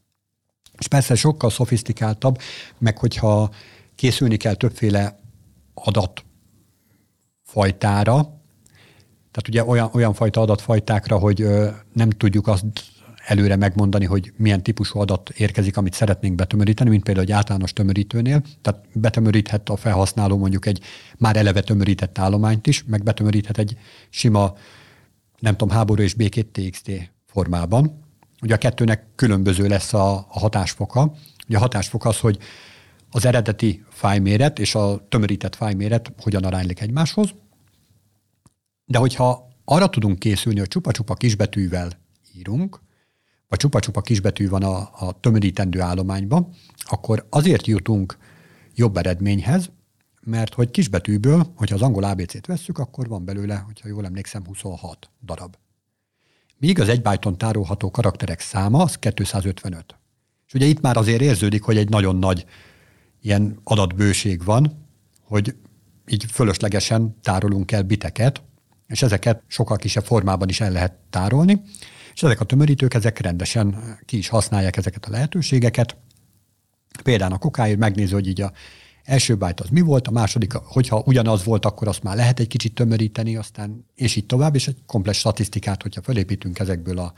És 0.79 0.89
persze 0.89 1.15
sokkal 1.15 1.51
szofisztikáltabb, 1.51 2.39
meg 2.79 2.99
hogyha 2.99 3.51
készülni 3.95 4.37
kell 4.37 4.55
többféle 4.55 5.19
adat 5.75 6.25
fajtára, 7.43 8.37
tehát 9.31 9.49
ugye 9.49 9.65
olyan, 9.65 9.91
olyan 9.93 10.15
fajta 10.15 10.41
adatfajtákra, 10.41 11.19
hogy 11.19 11.41
ö, 11.41 11.69
nem 11.93 12.11
tudjuk 12.11 12.47
azt 12.47 12.65
előre 13.27 13.57
megmondani, 13.57 14.05
hogy 14.05 14.33
milyen 14.37 14.63
típusú 14.63 14.99
adat 14.99 15.31
érkezik, 15.31 15.77
amit 15.77 15.95
szeretnénk 15.95 16.35
betömöríteni, 16.35 16.91
mint 16.91 17.03
például 17.03 17.27
egy 17.27 17.33
általános 17.33 17.73
tömörítőnél. 17.73 18.43
Tehát 18.63 18.85
betömöríthet 18.93 19.69
a 19.69 19.77
felhasználó 19.77 20.37
mondjuk 20.37 20.67
egy 20.67 20.83
már 21.17 21.37
eleve 21.37 21.61
tömörített 21.61 22.19
állományt 22.19 22.67
is, 22.67 22.85
meg 22.87 23.03
betömöríthet 23.03 23.59
egy 23.59 23.77
sima, 24.09 24.55
nem 25.39 25.57
tudom, 25.57 25.77
háború 25.77 26.03
és 26.03 26.15
békét 26.15 26.47
TXT 26.47 26.91
formában. 27.27 28.07
Ugye 28.43 28.55
a 28.55 28.59
kettőnek 28.59 29.07
különböző 29.15 29.67
lesz 29.67 29.93
a, 29.93 30.15
a 30.17 30.39
hatásfoka. 30.39 31.15
Ugye 31.49 31.57
a 31.57 31.61
hatásfok 31.61 32.05
az, 32.05 32.19
hogy 32.19 32.39
az 33.11 33.25
eredeti 33.25 33.85
fájméret 33.91 34.59
és 34.59 34.75
a 34.75 35.07
tömörített 35.09 35.55
fájméret 35.55 36.13
hogyan 36.21 36.45
aránylik 36.45 36.81
egymáshoz. 36.81 37.35
De 38.85 38.99
hogyha 38.99 39.49
arra 39.65 39.89
tudunk 39.89 40.19
készülni, 40.19 40.59
hogy 40.59 40.69
csupa-csupa 40.69 41.15
kisbetűvel 41.15 41.91
írunk, 42.37 42.81
vagy 43.49 43.59
csupa-csupa 43.59 44.01
kisbetű 44.01 44.49
van 44.49 44.63
a, 44.63 45.07
a 45.07 45.21
tömörítendő 45.21 45.81
állományban, 45.81 46.49
akkor 46.85 47.27
azért 47.31 47.67
jutunk 47.67 48.19
jobb 48.75 48.97
eredményhez, 48.97 49.71
mert 50.21 50.55
hogy 50.55 50.71
kisbetűből, 50.71 51.53
hogyha 51.57 51.75
az 51.75 51.83
angol 51.83 52.05
ABC-t 52.05 52.47
vesszük, 52.47 52.79
akkor 52.79 53.09
van 53.09 53.25
belőle, 53.25 53.57
hogyha 53.57 53.89
jól 53.89 54.05
emlékszem, 54.05 54.47
26 54.47 55.11
darab. 55.25 55.57
Míg 56.59 56.81
az 56.81 56.89
egy 56.89 57.03
byton 57.03 57.39
tárolható 57.39 57.91
karakterek 57.91 58.41
száma 58.41 58.83
az 58.83 58.97
255. 58.97 59.99
És 60.47 60.55
ugye 60.55 60.67
itt 60.67 60.81
már 60.81 60.97
azért 60.97 61.21
érződik, 61.21 61.63
hogy 61.63 61.77
egy 61.77 61.89
nagyon 61.89 62.17
nagy 62.17 62.45
ilyen 63.21 63.61
adatbőség 63.65 64.45
van, 64.45 64.87
hogy 65.23 65.55
így 66.07 66.25
fölöslegesen 66.33 67.17
tárolunk 67.23 67.73
el 67.73 67.83
biteket, 67.83 68.43
és 68.87 69.03
ezeket 69.03 69.43
sokkal 69.47 69.77
kisebb 69.77 70.05
formában 70.05 70.49
is 70.49 70.61
el 70.61 70.71
lehet 70.71 70.93
tárolni, 71.11 71.63
és 72.15 72.23
ezek 72.23 72.41
a 72.41 72.45
tömörítők, 72.45 72.95
ezek 72.95 73.19
rendesen 73.19 73.99
ki 74.05 74.17
is 74.17 74.29
használják 74.29 74.77
ezeket 74.77 75.05
a 75.05 75.11
lehetőségeket. 75.11 75.97
Például 77.03 77.33
a 77.33 77.39
kokáért 77.39 77.79
megnézi, 77.79 78.13
hogy 78.13 78.29
így 78.29 78.41
a 78.41 78.53
első 79.09 79.35
byte 79.35 79.63
az 79.63 79.69
mi 79.69 79.81
volt, 79.81 80.07
a 80.07 80.11
második, 80.11 80.53
hogyha 80.53 81.03
ugyanaz 81.07 81.45
volt, 81.45 81.65
akkor 81.65 81.89
azt 81.89 82.03
már 82.03 82.17
lehet 82.17 82.41
egy 82.41 82.47
kicsit 82.47 82.75
tömöríteni, 82.75 83.37
aztán 83.37 83.85
és 83.95 84.17
így 84.17 84.27
tovább, 84.27 84.55
és 84.55 84.69
egy 84.69 84.77
komplex 84.87 85.19
statisztikát, 85.19 85.83
hogyha 85.83 86.03
felépítünk 86.03 86.59
ezekből 86.59 86.99
a 86.99 87.13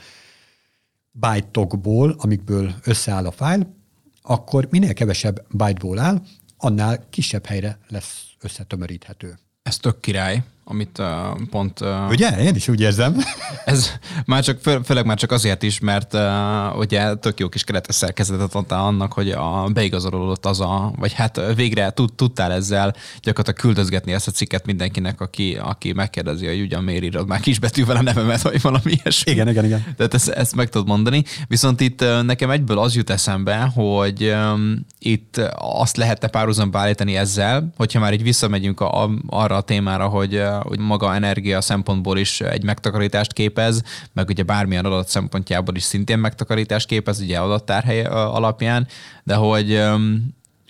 byte-okból, 1.11 2.15
amikből 2.19 2.75
összeáll 2.85 3.27
a 3.27 3.31
fájl, 3.31 3.75
akkor 4.23 4.69
minél 4.71 4.93
kevesebb 4.93 5.47
byte-ból 5.51 5.99
áll, 5.99 6.23
annál 6.57 7.07
kisebb 7.11 7.47
helyre 7.47 7.79
lesz 7.89 8.25
összetömöríthető. 8.41 9.39
Ez 9.63 9.77
tök 9.77 10.01
király. 10.01 10.43
Amit 10.71 10.99
uh, 10.99 11.07
pont... 11.51 11.81
Uh, 11.81 12.09
ugye? 12.09 12.43
Én 12.43 12.55
is 12.55 12.69
úgy 12.69 12.81
érzem. 12.81 13.17
Ez 13.65 13.93
már 14.27 14.43
csak, 14.43 14.59
fő, 14.61 14.81
főleg 14.85 15.07
már 15.07 15.17
csak 15.17 15.33
azért 15.33 15.63
is, 15.63 15.81
mert 15.81 16.15
uh, 16.15 16.79
ugye 16.79 17.15
tök 17.15 17.41
jó 17.41 17.49
kis 17.49 17.65
keretes 17.65 17.95
szerkezetet 17.95 18.55
adtál 18.55 18.85
annak, 18.85 19.13
hogy 19.13 19.31
a 19.31 19.69
beigazolódott 19.73 20.47
az 20.47 20.61
a, 20.61 20.93
vagy 20.99 21.13
hát 21.13 21.41
végre 21.55 21.91
tud, 21.91 22.13
tudtál 22.13 22.53
ezzel 22.53 22.95
gyakorlatilag 23.23 23.61
küldözgetni 23.61 24.13
ezt 24.13 24.29
a 24.29 24.31
cikket 24.31 24.67
mindenkinek, 24.67 25.21
aki, 25.21 25.59
aki 25.63 25.93
megkérdezi, 25.93 26.47
hogy 26.47 26.61
ugyan 26.61 26.85
miért 26.85 27.03
írod 27.03 27.27
már 27.27 27.41
kisbetűvel 27.41 27.97
a 27.97 28.03
nevemet, 28.03 28.43
vagy 28.43 28.63
valami 28.63 28.93
ilyesmi. 29.03 29.33
Igen, 29.33 29.49
igen, 29.49 29.65
igen. 29.65 29.85
Tehát 29.97 30.15
ezt, 30.15 30.29
ezt 30.29 30.55
meg 30.55 30.69
tudod 30.69 30.87
mondani. 30.87 31.25
Viszont 31.49 31.81
itt 31.81 32.05
nekem 32.23 32.51
egyből 32.51 32.79
az 32.79 32.95
jut 32.95 33.11
eszembe, 33.11 33.71
hogy 33.75 34.25
um, 34.25 34.87
itt 34.99 35.41
azt 35.57 35.97
lehetne 35.97 36.29
párhuzamba 36.29 36.79
állítani 36.79 37.17
ezzel, 37.17 37.73
hogyha 37.77 38.01
már 38.01 38.13
így 38.13 38.23
visszamegyünk 38.23 38.81
a, 38.81 39.03
a, 39.05 39.11
arra 39.27 39.57
a 39.57 39.61
témára, 39.61 40.07
hogy, 40.07 40.43
hogy 40.63 40.79
maga 40.79 41.15
energia 41.15 41.61
szempontból 41.61 42.19
is 42.19 42.41
egy 42.41 42.63
megtakarítást 42.63 43.33
képez, 43.33 43.83
meg 44.13 44.29
ugye 44.29 44.43
bármilyen 44.43 44.85
adat 44.85 45.09
szempontjából 45.09 45.75
is 45.75 45.83
szintén 45.83 46.19
megtakarítást 46.19 46.87
képez, 46.87 47.21
ugye 47.21 47.39
adattárhely 47.39 48.05
alapján, 48.05 48.87
de 49.25 49.35
hogy 49.35 49.83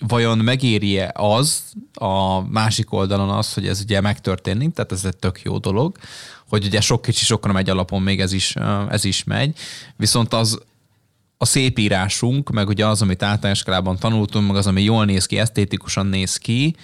vajon 0.07 0.37
megéri-e 0.37 1.11
az 1.13 1.63
a 1.93 2.41
másik 2.49 2.93
oldalon 2.93 3.29
az, 3.29 3.53
hogy 3.53 3.67
ez 3.67 3.81
ugye 3.81 4.01
megtörténik, 4.01 4.73
tehát 4.73 4.91
ez 4.91 5.05
egy 5.05 5.17
tök 5.17 5.41
jó 5.41 5.57
dolog, 5.57 5.97
hogy 6.49 6.65
ugye 6.65 6.81
sok 6.81 7.01
kicsi 7.01 7.25
sokra 7.25 7.51
megy 7.51 7.69
alapon 7.69 8.01
még 8.01 8.19
ez 8.19 8.33
is, 8.33 8.55
ez 8.89 9.03
is 9.03 9.23
megy, 9.23 9.57
viszont 9.95 10.33
az 10.33 10.59
a 11.37 11.45
szép 11.45 11.79
írásunk, 11.79 12.49
meg 12.49 12.67
ugye 12.67 12.85
az, 12.87 13.01
amit 13.01 13.23
általános 13.23 13.63
tanultunk, 13.99 14.47
meg 14.47 14.55
az, 14.55 14.67
ami 14.67 14.83
jól 14.83 15.05
néz 15.05 15.25
ki, 15.25 15.37
esztétikusan 15.37 16.05
néz 16.05 16.37
ki, 16.37 16.75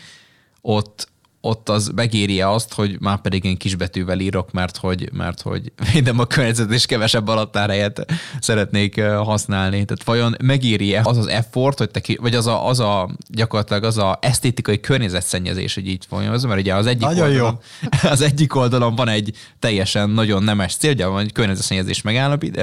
ott 0.61 1.07
ott 1.47 1.69
az 1.69 1.91
megéri 1.95 2.41
azt, 2.41 2.73
hogy 2.73 2.97
már 2.99 3.21
pedig 3.21 3.43
én 3.43 3.57
kisbetűvel 3.57 4.19
írok, 4.19 4.51
mert 4.51 4.77
hogy, 4.77 5.09
mert 5.13 5.41
hogy 5.41 5.71
védem 5.93 6.19
a 6.19 6.25
környezet 6.25 6.71
és 6.71 6.85
kevesebb 6.85 7.27
alattárhelyet 7.27 8.05
szeretnék 8.39 9.01
használni. 9.01 9.85
Tehát 9.85 10.03
vajon 10.03 10.35
megéri-e 10.43 11.01
az 11.03 11.17
az 11.17 11.27
effort, 11.27 11.77
hogy 11.77 11.89
te 11.89 11.99
ki, 11.99 12.17
vagy 12.21 12.35
az 12.35 12.47
a, 12.47 12.67
az 12.67 12.79
a 12.79 13.09
gyakorlatilag 13.29 13.83
az 13.83 13.97
a 13.97 14.17
esztétikai 14.21 14.79
környezetszennyezés, 14.79 15.73
hogy 15.73 15.87
így 15.87 16.05
folyamaz, 16.09 16.43
mert 16.43 16.59
ugye 16.59 16.75
az 16.75 16.85
egyik, 16.85 17.01
nagyon 17.01 17.27
oldalon, 17.27 17.59
jó. 17.81 18.09
az 18.09 18.21
egyik 18.21 18.55
oldalon 18.55 18.95
van 18.95 19.07
egy 19.07 19.35
teljesen 19.59 20.09
nagyon 20.09 20.43
nemes 20.43 20.75
cél, 20.75 20.91
ugye 20.91 21.05
van 21.05 21.23
egy 21.23 21.31
környezetszennyezés 21.31 22.01
megállapít, 22.01 22.61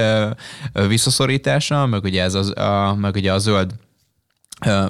visszaszorítása, 0.87 1.85
meg 1.85 2.03
ugye 2.03 2.23
ez 2.23 2.33
az, 2.33 2.57
a, 2.57 2.95
meg 2.99 3.15
ugye 3.15 3.33
a 3.33 3.37
zöld 3.37 3.71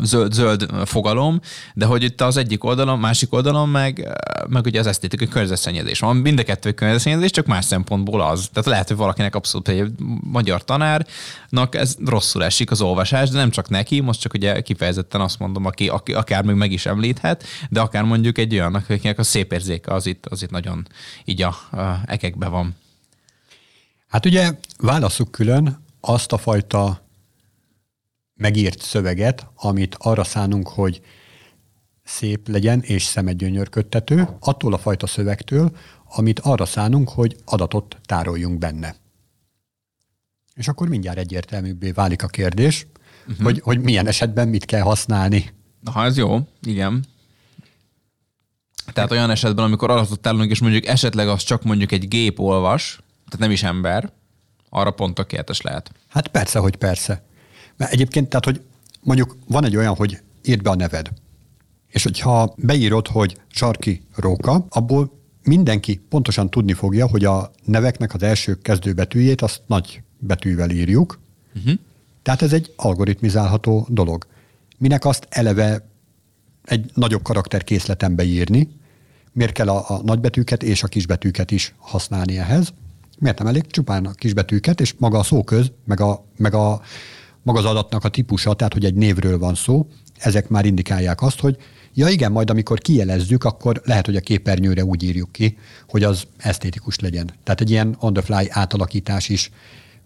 zöld, 0.02 0.34
zöld 0.34 0.66
fogalom, 0.86 1.40
de 1.74 1.86
hogy 1.86 2.04
itt 2.04 2.22
az 2.22 2.38
egyik 2.38 2.64
oldalon, 2.64 3.00
másik 3.00 3.34
oldalon 3.34 3.70
meg, 3.70 4.18
meg 4.48 4.66
ugye 4.66 4.80
az 4.80 4.88
esztétikai 4.88 5.28
környezetszennyezés 5.28 6.00
van. 6.00 6.16
Mind 6.16 6.40
a 6.40 6.44
kettő 6.44 6.72
környezetszennyezés, 6.72 7.32
csak 7.32 7.46
más 7.46 7.66
szempontból 7.66 8.22
az. 8.22 8.50
Tehát 8.54 8.70
lehet, 8.70 8.88
hogy 8.88 8.98
valakinek 8.98 9.36
abszolút 9.36 9.68
egy 9.68 9.92
magyar 10.22 10.64
tanárnak 10.64 11.76
ez 11.76 11.96
rosszul 12.06 12.44
esik 12.44 12.72
az 12.72 12.82
olvasás, 12.82 13.30
de 13.30 13.38
nem 13.38 13.50
csak 13.50 13.70
neki, 13.70 14.00
most 14.00 14.20
csak 14.20 14.34
ugye 14.34 14.62
kifejezetten 14.62 15.22
azt 15.22 15.40
mondom, 15.40 15.66
aki, 15.66 15.88
aki 15.88 16.14
akár 16.14 16.44
még 16.44 16.56
meg 16.56 16.72
is 16.72 16.86
említhet, 16.86 17.44
de 17.70 17.80
akár 17.80 18.04
mondjuk 18.04 18.38
egy 18.38 18.54
olyannak, 18.54 18.90
akinek 18.90 19.20
a 19.20 19.24
szép 19.24 19.54
érzéke 19.54 19.94
az 19.94 20.06
itt, 20.06 20.26
az 20.26 20.42
itt 20.42 20.52
nagyon 20.52 20.88
így 21.26 21.42
a, 21.42 21.48
a 21.48 22.02
ekekbe 22.06 22.48
van. 22.48 22.76
Hát 24.08 24.26
ugye 24.26 24.52
válaszuk 24.78 25.32
külön 25.32 25.84
azt 26.02 26.32
a 26.32 26.38
fajta 26.38 27.05
megírt 28.36 28.82
szöveget, 28.82 29.48
amit 29.56 29.96
arra 30.00 30.24
szánunk, 30.24 30.68
hogy 30.68 31.02
szép 32.04 32.48
legyen 32.48 32.82
és 32.82 33.04
szemet 33.04 33.38
gyönyörködtető, 33.38 34.28
attól 34.40 34.74
a 34.74 34.78
fajta 34.78 35.08
szövegtől, 35.08 35.78
amit 36.06 36.40
arra 36.40 36.66
szánunk, 36.66 37.10
hogy 37.10 37.36
adatot 37.46 37.98
tároljunk 38.06 38.60
benne. 38.60 38.96
És 40.54 40.68
akkor 40.68 40.88
mindjárt 40.88 41.18
egyértelműbbé 41.18 41.92
válik 41.92 42.24
a 42.24 42.28
kérdés, 42.28 42.88
uh-huh. 43.28 43.46
hogy, 43.46 43.60
hogy 43.64 43.80
milyen 43.80 44.08
esetben 44.08 44.48
mit 44.48 44.66
kell 44.66 44.82
használni. 44.82 45.54
Ha 45.92 46.04
ez 46.04 46.18
jó, 46.18 46.48
igen. 46.62 47.06
Tehát 48.94 49.12
olyan 49.12 49.30
esetben, 49.30 49.66
amikor 49.66 49.90
adatot 49.90 50.20
tárolunk, 50.20 50.52
és 50.52 50.60
mondjuk 50.60 50.86
esetleg 50.86 51.28
az 51.28 51.44
csak 51.44 51.64
mondjuk 51.64 51.92
egy 51.92 52.08
gép 52.08 52.40
olvas, 52.40 53.00
tehát 53.26 53.40
nem 53.40 53.52
is 53.52 53.64
ember, 53.64 54.12
arra 54.70 54.92
pont 54.92 55.14
tökéletes 55.14 55.62
lehet. 55.62 55.92
Hát 56.08 56.28
persze, 56.28 56.60
hogy 56.60 56.76
persze. 56.76 57.24
Mert 57.78 57.92
egyébként, 57.92 58.30
tehát, 58.30 58.46
hogy 58.46 58.62
mondjuk 59.02 59.38
van 59.48 59.66
egy 59.66 59.76
olyan, 59.76 59.96
hogy 59.96 60.20
írd 60.44 60.62
be 60.62 60.70
a 60.70 60.76
neved. 60.76 61.10
És 61.88 62.04
hogyha 62.04 62.54
beírod, 62.58 63.08
hogy 63.08 63.38
Sarki 63.48 64.02
Róka, 64.16 64.66
abból 64.70 65.20
mindenki 65.44 66.02
pontosan 66.10 66.50
tudni 66.50 66.74
fogja, 66.74 67.08
hogy 67.08 67.26
a 67.26 67.52
neveknek 67.64 68.14
az 68.14 68.24
első 68.24 68.58
kezdőbetűjét 68.62 69.42
azt 69.42 69.62
nagy 69.66 70.02
betűvel 70.20 70.70
írjuk. 70.70 71.20
Uh-huh. 71.56 71.74
Tehát 72.22 72.42
ez 72.42 72.54
egy 72.54 72.74
algoritmizálható 72.76 73.88
dolog. 73.90 74.28
Minek 74.78 75.06
azt 75.06 75.28
eleve 75.30 75.88
egy 76.64 76.92
nagyobb 76.94 77.22
karakterkészleten 77.22 78.16
beírni, 78.16 78.70
miért 79.36 79.52
kell 79.52 79.70
a, 79.70 79.96
a 79.96 80.02
nagybetűket 80.04 80.64
és 80.64 80.84
a 80.84 80.88
kisbetűket 80.88 81.52
is 81.52 81.74
használni 81.78 82.38
ehhez? 82.38 82.74
Miért 83.20 83.38
nem 83.38 83.48
elég 83.48 83.68
csupán 83.68 84.06
a 84.06 84.12
kisbetűket, 84.12 84.82
és 84.82 84.94
maga 84.98 85.20
a 85.20 85.24
szóköz, 85.24 85.72
meg 85.86 86.00
a, 86.00 86.26
meg 86.38 86.54
a 86.54 86.82
maga 87.46 87.60
az 87.60 87.66
adatnak 87.66 88.04
a 88.04 88.10
típusa, 88.10 88.54
tehát 88.54 88.74
hogy 88.74 88.86
egy 88.86 88.96
névről 88.96 89.38
van 89.38 89.56
szó, 89.56 89.88
ezek 90.18 90.50
már 90.50 90.66
indikálják 90.66 91.22
azt, 91.22 91.40
hogy 91.40 91.58
ja 91.94 92.08
igen, 92.08 92.32
majd 92.32 92.50
amikor 92.50 92.80
kijelezzük, 92.80 93.44
akkor 93.44 93.82
lehet, 93.84 94.06
hogy 94.06 94.16
a 94.16 94.20
képernyőre 94.20 94.84
úgy 94.84 95.04
írjuk 95.04 95.32
ki, 95.32 95.58
hogy 95.88 96.04
az 96.04 96.24
esztétikus 96.38 97.00
legyen. 97.00 97.32
Tehát 97.44 97.62
egy 97.62 97.70
ilyen 97.70 97.96
on 98.00 98.14
the 98.14 98.22
fly 98.22 98.48
átalakítás 98.50 99.30
is 99.30 99.52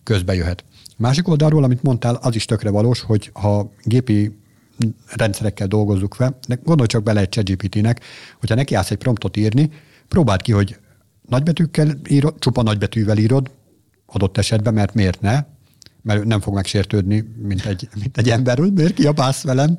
közbe 0.04 0.36
jöhet. 0.36 0.64
Másik 0.98 1.28
oldalról, 1.28 1.64
amit 1.64 1.84
mondtál, 1.84 2.16
az 2.16 2.36
is 2.36 2.46
tökre 2.46 2.70
valós, 2.70 3.02
hogy 3.02 3.30
ha 3.34 3.72
gépi 3.84 4.38
rendszerekkel 5.16 5.68
dolgozzuk 5.68 6.14
fel, 6.14 6.40
gondolj 6.64 6.88
csak 6.88 7.04
bele 7.04 7.20
egy 7.20 7.30
ChatGPT-nek, 7.30 8.04
hogyha 8.40 8.56
neki 8.56 8.76
állsz 8.76 8.92
egy 8.92 8.98
promptot 8.98 9.38
írni, 9.38 9.72
próbáld 10.08 10.42
ki, 10.42 10.52
hogy 10.52 10.78
nagybetűkkel 11.28 11.98
írod, 12.08 12.40
csupa 12.40 12.62
nagybetűvel 12.62 13.18
írod, 13.18 13.52
adott 14.06 14.38
esetben, 14.38 14.74
mert 14.74 14.94
miért 14.94 15.22
ne, 15.22 15.44
mert 16.02 16.24
nem 16.24 16.40
fog 16.40 16.54
megsértődni, 16.54 17.24
mint 17.42 17.66
egy, 17.66 17.90
mint 18.02 18.18
egy 18.18 18.30
ember, 18.30 18.58
hogy 18.58 18.74
miért 18.74 18.94
kiabálsz 18.94 19.44
velem, 19.44 19.76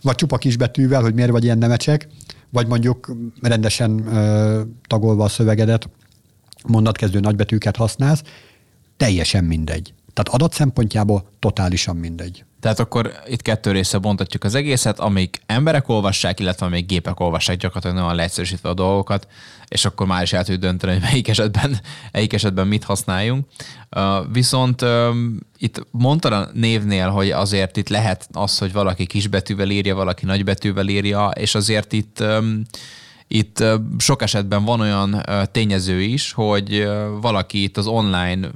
vagy 0.00 0.14
csupa 0.14 0.36
kisbetűvel, 0.36 1.02
hogy 1.02 1.14
miért 1.14 1.30
vagy 1.30 1.44
ilyen 1.44 1.58
nemecsek, 1.58 2.08
vagy 2.50 2.66
mondjuk 2.66 3.16
rendesen 3.40 4.06
ö, 4.06 4.62
tagolva 4.86 5.24
a 5.24 5.28
szövegedet, 5.28 5.88
mondatkezdő 6.66 7.20
nagybetűket 7.20 7.76
használsz, 7.76 8.22
teljesen 8.96 9.44
mindegy. 9.44 9.94
Tehát 10.12 10.40
adat 10.40 10.52
szempontjából 10.52 11.24
totálisan 11.38 11.96
mindegy. 11.96 12.44
Tehát 12.60 12.78
akkor 12.78 13.12
itt 13.26 13.42
kettő 13.42 13.70
része 13.70 13.98
bontatjuk 13.98 14.44
az 14.44 14.54
egészet, 14.54 14.98
amíg 14.98 15.40
emberek 15.46 15.88
olvassák, 15.88 16.40
illetve 16.40 16.66
amíg 16.66 16.86
gépek 16.86 17.20
olvassák 17.20 17.56
gyakorlatilag 17.56 17.96
nagyon 17.96 18.14
leegyszerűsítve 18.14 18.68
a 18.68 18.74
dolgokat, 18.74 19.26
és 19.68 19.84
akkor 19.84 20.06
már 20.06 20.22
is 20.22 20.32
el 20.32 20.44
tudjuk 20.44 20.62
dönteni, 20.62 20.92
hogy 20.92 21.02
melyik 21.02 21.28
esetben, 21.28 21.80
melyik 22.12 22.32
esetben 22.32 22.66
mit 22.66 22.84
használjunk. 22.84 23.46
Viszont 24.32 24.84
itt 25.58 25.86
mondtad 25.90 26.32
a 26.32 26.48
névnél, 26.52 27.08
hogy 27.08 27.30
azért 27.30 27.76
itt 27.76 27.88
lehet 27.88 28.28
az, 28.32 28.58
hogy 28.58 28.72
valaki 28.72 29.06
kisbetűvel 29.06 29.70
írja, 29.70 29.94
valaki 29.94 30.24
nagybetűvel 30.24 30.88
írja, 30.88 31.28
és 31.28 31.54
azért 31.54 31.92
itt 31.92 32.24
itt 33.28 33.64
sok 33.98 34.22
esetben 34.22 34.64
van 34.64 34.80
olyan 34.80 35.22
tényező 35.52 36.00
is, 36.00 36.32
hogy 36.32 36.88
valaki 37.20 37.62
itt 37.62 37.76
az 37.76 37.86
online 37.86 38.50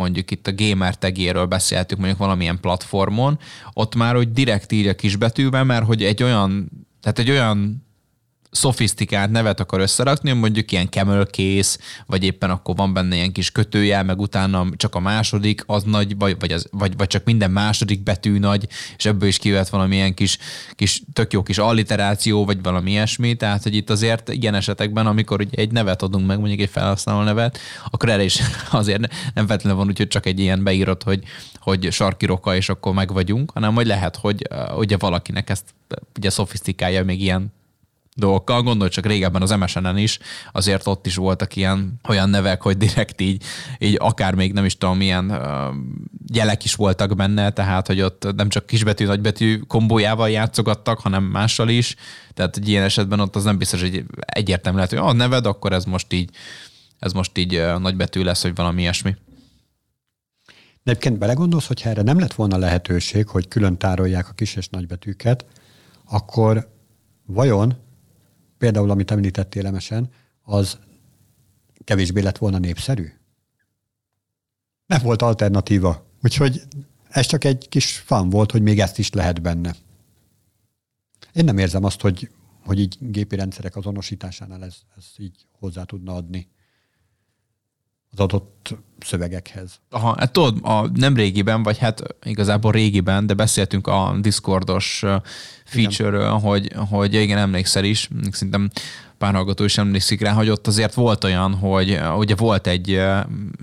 mondjuk 0.00 0.30
itt 0.30 0.46
a 0.46 0.54
gamer 0.54 0.94
tegéről 0.96 1.46
beszéltük 1.46 1.98
mondjuk 1.98 2.18
valamilyen 2.18 2.60
platformon, 2.60 3.38
ott 3.72 3.94
már 3.94 4.14
hogy 4.14 4.32
direkt 4.32 4.72
írja 4.72 4.94
kisbetűben, 4.94 5.66
mert 5.66 5.84
hogy 5.84 6.02
egy 6.02 6.22
olyan, 6.22 6.70
tehát 7.00 7.18
egy 7.18 7.30
olyan 7.30 7.88
szofisztikált 8.50 9.30
nevet 9.30 9.60
akar 9.60 9.80
összerakni, 9.80 10.32
mondjuk 10.32 10.72
ilyen 10.72 10.88
camel 10.88 11.26
vagy 12.06 12.24
éppen 12.24 12.50
akkor 12.50 12.76
van 12.76 12.92
benne 12.92 13.14
ilyen 13.14 13.32
kis 13.32 13.50
kötőjel, 13.50 14.04
meg 14.04 14.20
utána 14.20 14.66
csak 14.76 14.94
a 14.94 15.00
második, 15.00 15.62
az 15.66 15.82
nagy, 15.82 16.18
vagy, 16.18 16.36
vagy, 16.38 16.52
az, 16.52 16.66
vagy, 16.70 16.96
vagy 16.96 17.06
csak 17.06 17.24
minden 17.24 17.50
második 17.50 18.02
betű 18.02 18.38
nagy, 18.38 18.68
és 18.96 19.04
ebből 19.04 19.28
is 19.28 19.38
kivet 19.38 19.68
valamilyen 19.68 20.14
kis, 20.14 20.38
kis 20.72 21.02
tök 21.12 21.32
jó 21.32 21.42
kis 21.42 21.58
alliteráció, 21.58 22.44
vagy 22.44 22.62
valami 22.62 22.90
ilyesmi, 22.90 23.34
tehát 23.34 23.62
hogy 23.62 23.74
itt 23.74 23.90
azért 23.90 24.28
ilyen 24.28 24.54
esetekben, 24.54 25.06
amikor 25.06 25.40
ugye 25.40 25.56
egy 25.56 25.72
nevet 25.72 26.02
adunk 26.02 26.26
meg, 26.26 26.38
mondjuk 26.38 26.60
egy 26.60 26.70
felhasználó 26.70 27.22
nevet, 27.22 27.58
akkor 27.90 28.08
erre 28.08 28.22
is 28.22 28.40
azért 28.70 29.00
nem 29.34 29.46
feltétlenül 29.46 29.78
van 29.78 29.88
úgy, 29.88 29.98
hogy 29.98 30.08
csak 30.08 30.26
egy 30.26 30.40
ilyen 30.40 30.62
beírott, 30.64 31.02
hogy, 31.02 31.22
hogy 31.60 31.92
sarki 31.92 32.26
roka, 32.26 32.56
és 32.56 32.68
akkor 32.68 32.94
meg 32.94 33.12
vagyunk, 33.12 33.50
hanem 33.50 33.74
hogy 33.74 33.86
lehet, 33.86 34.16
hogy 34.16 34.48
ugye 34.76 34.96
valakinek 34.96 35.50
ezt 35.50 35.64
ugye 36.16 36.30
szofisztikálja 36.30 37.04
még 37.04 37.22
ilyen 37.22 37.52
dolgokkal. 38.16 38.62
Gondolj 38.62 38.90
csak 38.90 39.06
régebben 39.06 39.42
az 39.42 39.50
MSN-en 39.50 39.96
is, 39.96 40.18
azért 40.52 40.86
ott 40.86 41.06
is 41.06 41.14
voltak 41.14 41.56
ilyen 41.56 42.00
olyan 42.08 42.30
nevek, 42.30 42.62
hogy 42.62 42.76
direkt 42.76 43.20
így, 43.20 43.42
így 43.78 43.96
akár 44.00 44.34
még 44.34 44.52
nem 44.52 44.64
is 44.64 44.78
tudom, 44.78 44.96
milyen 44.96 45.30
uh, 45.30 45.74
jelek 46.32 46.64
is 46.64 46.74
voltak 46.74 47.16
benne, 47.16 47.50
tehát 47.50 47.86
hogy 47.86 48.00
ott 48.00 48.34
nem 48.36 48.48
csak 48.48 48.66
kisbetű, 48.66 49.06
nagybetű 49.06 49.58
kombójával 49.58 50.30
játszogattak, 50.30 51.00
hanem 51.00 51.24
mással 51.24 51.68
is. 51.68 51.96
Tehát 52.34 52.56
egy 52.56 52.68
ilyen 52.68 52.84
esetben 52.84 53.20
ott 53.20 53.36
az 53.36 53.44
nem 53.44 53.58
biztos, 53.58 53.80
hogy 53.80 54.04
egyértelmű 54.16 54.78
lehet, 54.78 54.92
hogy 54.92 55.08
a 55.08 55.12
neved, 55.12 55.46
akkor 55.46 55.72
ez 55.72 55.84
most 55.84 56.12
így, 56.12 56.30
ez 56.98 57.12
most 57.12 57.38
így 57.38 57.56
uh, 57.56 57.78
nagybetű 57.78 58.22
lesz, 58.22 58.42
vagy 58.42 58.54
valami 58.54 58.80
ilyesmi. 58.80 59.16
De 60.82 60.90
egyébként 60.90 61.18
belegondolsz, 61.18 61.66
hogy 61.66 61.82
erre 61.84 62.02
nem 62.02 62.18
lett 62.18 62.34
volna 62.34 62.56
lehetőség, 62.56 63.28
hogy 63.28 63.48
külön 63.48 63.78
tárolják 63.78 64.28
a 64.28 64.32
kis 64.32 64.56
és 64.56 64.68
nagybetűket, 64.68 65.46
akkor 66.04 66.68
vajon 67.26 67.76
például, 68.60 68.90
amit 68.90 69.10
említettél 69.10 69.66
emesen, 69.66 70.10
az 70.42 70.78
kevésbé 71.84 72.20
lett 72.20 72.38
volna 72.38 72.58
népszerű? 72.58 73.12
Nem 74.86 75.02
volt 75.02 75.22
alternatíva. 75.22 76.06
Úgyhogy 76.22 76.62
ez 77.08 77.26
csak 77.26 77.44
egy 77.44 77.68
kis 77.68 77.98
fan 77.98 78.30
volt, 78.30 78.50
hogy 78.50 78.62
még 78.62 78.80
ezt 78.80 78.98
is 78.98 79.10
lehet 79.10 79.42
benne. 79.42 79.74
Én 81.32 81.44
nem 81.44 81.58
érzem 81.58 81.84
azt, 81.84 82.00
hogy, 82.00 82.30
hogy 82.64 82.78
így 82.78 82.96
gépi 83.00 83.36
rendszerek 83.36 83.76
azonosításánál 83.76 84.64
ez, 84.64 84.76
ez 84.96 85.04
így 85.18 85.46
hozzá 85.58 85.84
tudna 85.84 86.14
adni 86.14 86.48
az 88.10 88.18
adott 88.18 88.76
szövegekhez. 89.04 89.80
Aha, 89.90 90.14
hát 90.18 90.32
tudod, 90.32 90.58
a 90.62 90.88
nem 90.94 91.16
régiben, 91.16 91.62
vagy 91.62 91.78
hát 91.78 92.02
igazából 92.24 92.72
régiben, 92.72 93.26
de 93.26 93.34
beszéltünk 93.34 93.86
a 93.86 94.16
Discordos 94.20 95.04
feature-ről, 95.64 96.30
hogy, 96.30 96.72
hogy 96.90 97.14
igen, 97.14 97.38
emlékszel 97.38 97.84
is, 97.84 98.08
szerintem 98.30 98.70
pár 99.20 99.34
hallgató 99.34 99.64
is 99.64 99.78
emlékszik 99.78 100.20
rá, 100.20 100.32
hogy 100.32 100.48
ott 100.48 100.66
azért 100.66 100.94
volt 100.94 101.24
olyan, 101.24 101.54
hogy 101.54 102.00
ugye 102.16 102.34
volt 102.34 102.66
egy 102.66 103.02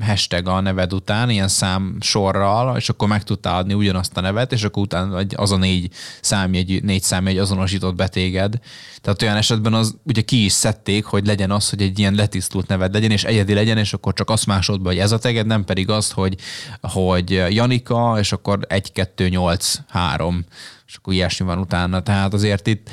hashtag 0.01 0.47
a 0.47 0.59
neved 0.59 0.93
után, 0.93 1.29
ilyen 1.29 1.47
szám 1.47 1.97
sorral, 1.99 2.77
és 2.77 2.89
akkor 2.89 3.07
meg 3.07 3.23
tudtál 3.23 3.57
adni 3.57 3.73
ugyanazt 3.73 4.17
a 4.17 4.21
nevet, 4.21 4.51
és 4.51 4.63
akkor 4.63 4.83
utána 4.83 5.21
az 5.35 5.51
a 5.51 5.57
négy 5.57 5.89
számjegy, 6.21 6.83
négy 6.83 7.01
számjegy 7.01 7.37
azonosított 7.37 7.95
betéged. 7.95 8.59
Tehát 9.01 9.21
olyan 9.21 9.35
esetben 9.35 9.73
az 9.73 9.95
ugye 10.03 10.21
ki 10.21 10.45
is 10.45 10.51
szedték, 10.51 11.05
hogy 11.05 11.25
legyen 11.25 11.51
az, 11.51 11.69
hogy 11.69 11.81
egy 11.81 11.99
ilyen 11.99 12.13
letisztult 12.13 12.67
neved 12.67 12.93
legyen, 12.93 13.11
és 13.11 13.23
egyedi 13.23 13.53
legyen, 13.53 13.77
és 13.77 13.93
akkor 13.93 14.13
csak 14.13 14.29
azt 14.29 14.45
másodba, 14.45 14.89
hogy 14.89 14.99
ez 14.99 15.11
a 15.11 15.19
teged, 15.27 15.45
nem 15.45 15.63
pedig 15.63 15.89
azt, 15.89 16.11
hogy, 16.11 16.35
hogy 16.81 17.29
Janika, 17.49 18.15
és 18.19 18.31
akkor 18.31 18.59
1, 18.67 18.91
2, 18.91 19.27
8, 19.27 19.75
3, 19.87 20.45
és 20.87 20.95
akkor 20.95 21.13
ilyesmi 21.13 21.45
van 21.45 21.59
utána. 21.59 22.01
Tehát 22.01 22.33
azért 22.33 22.67
itt 22.67 22.89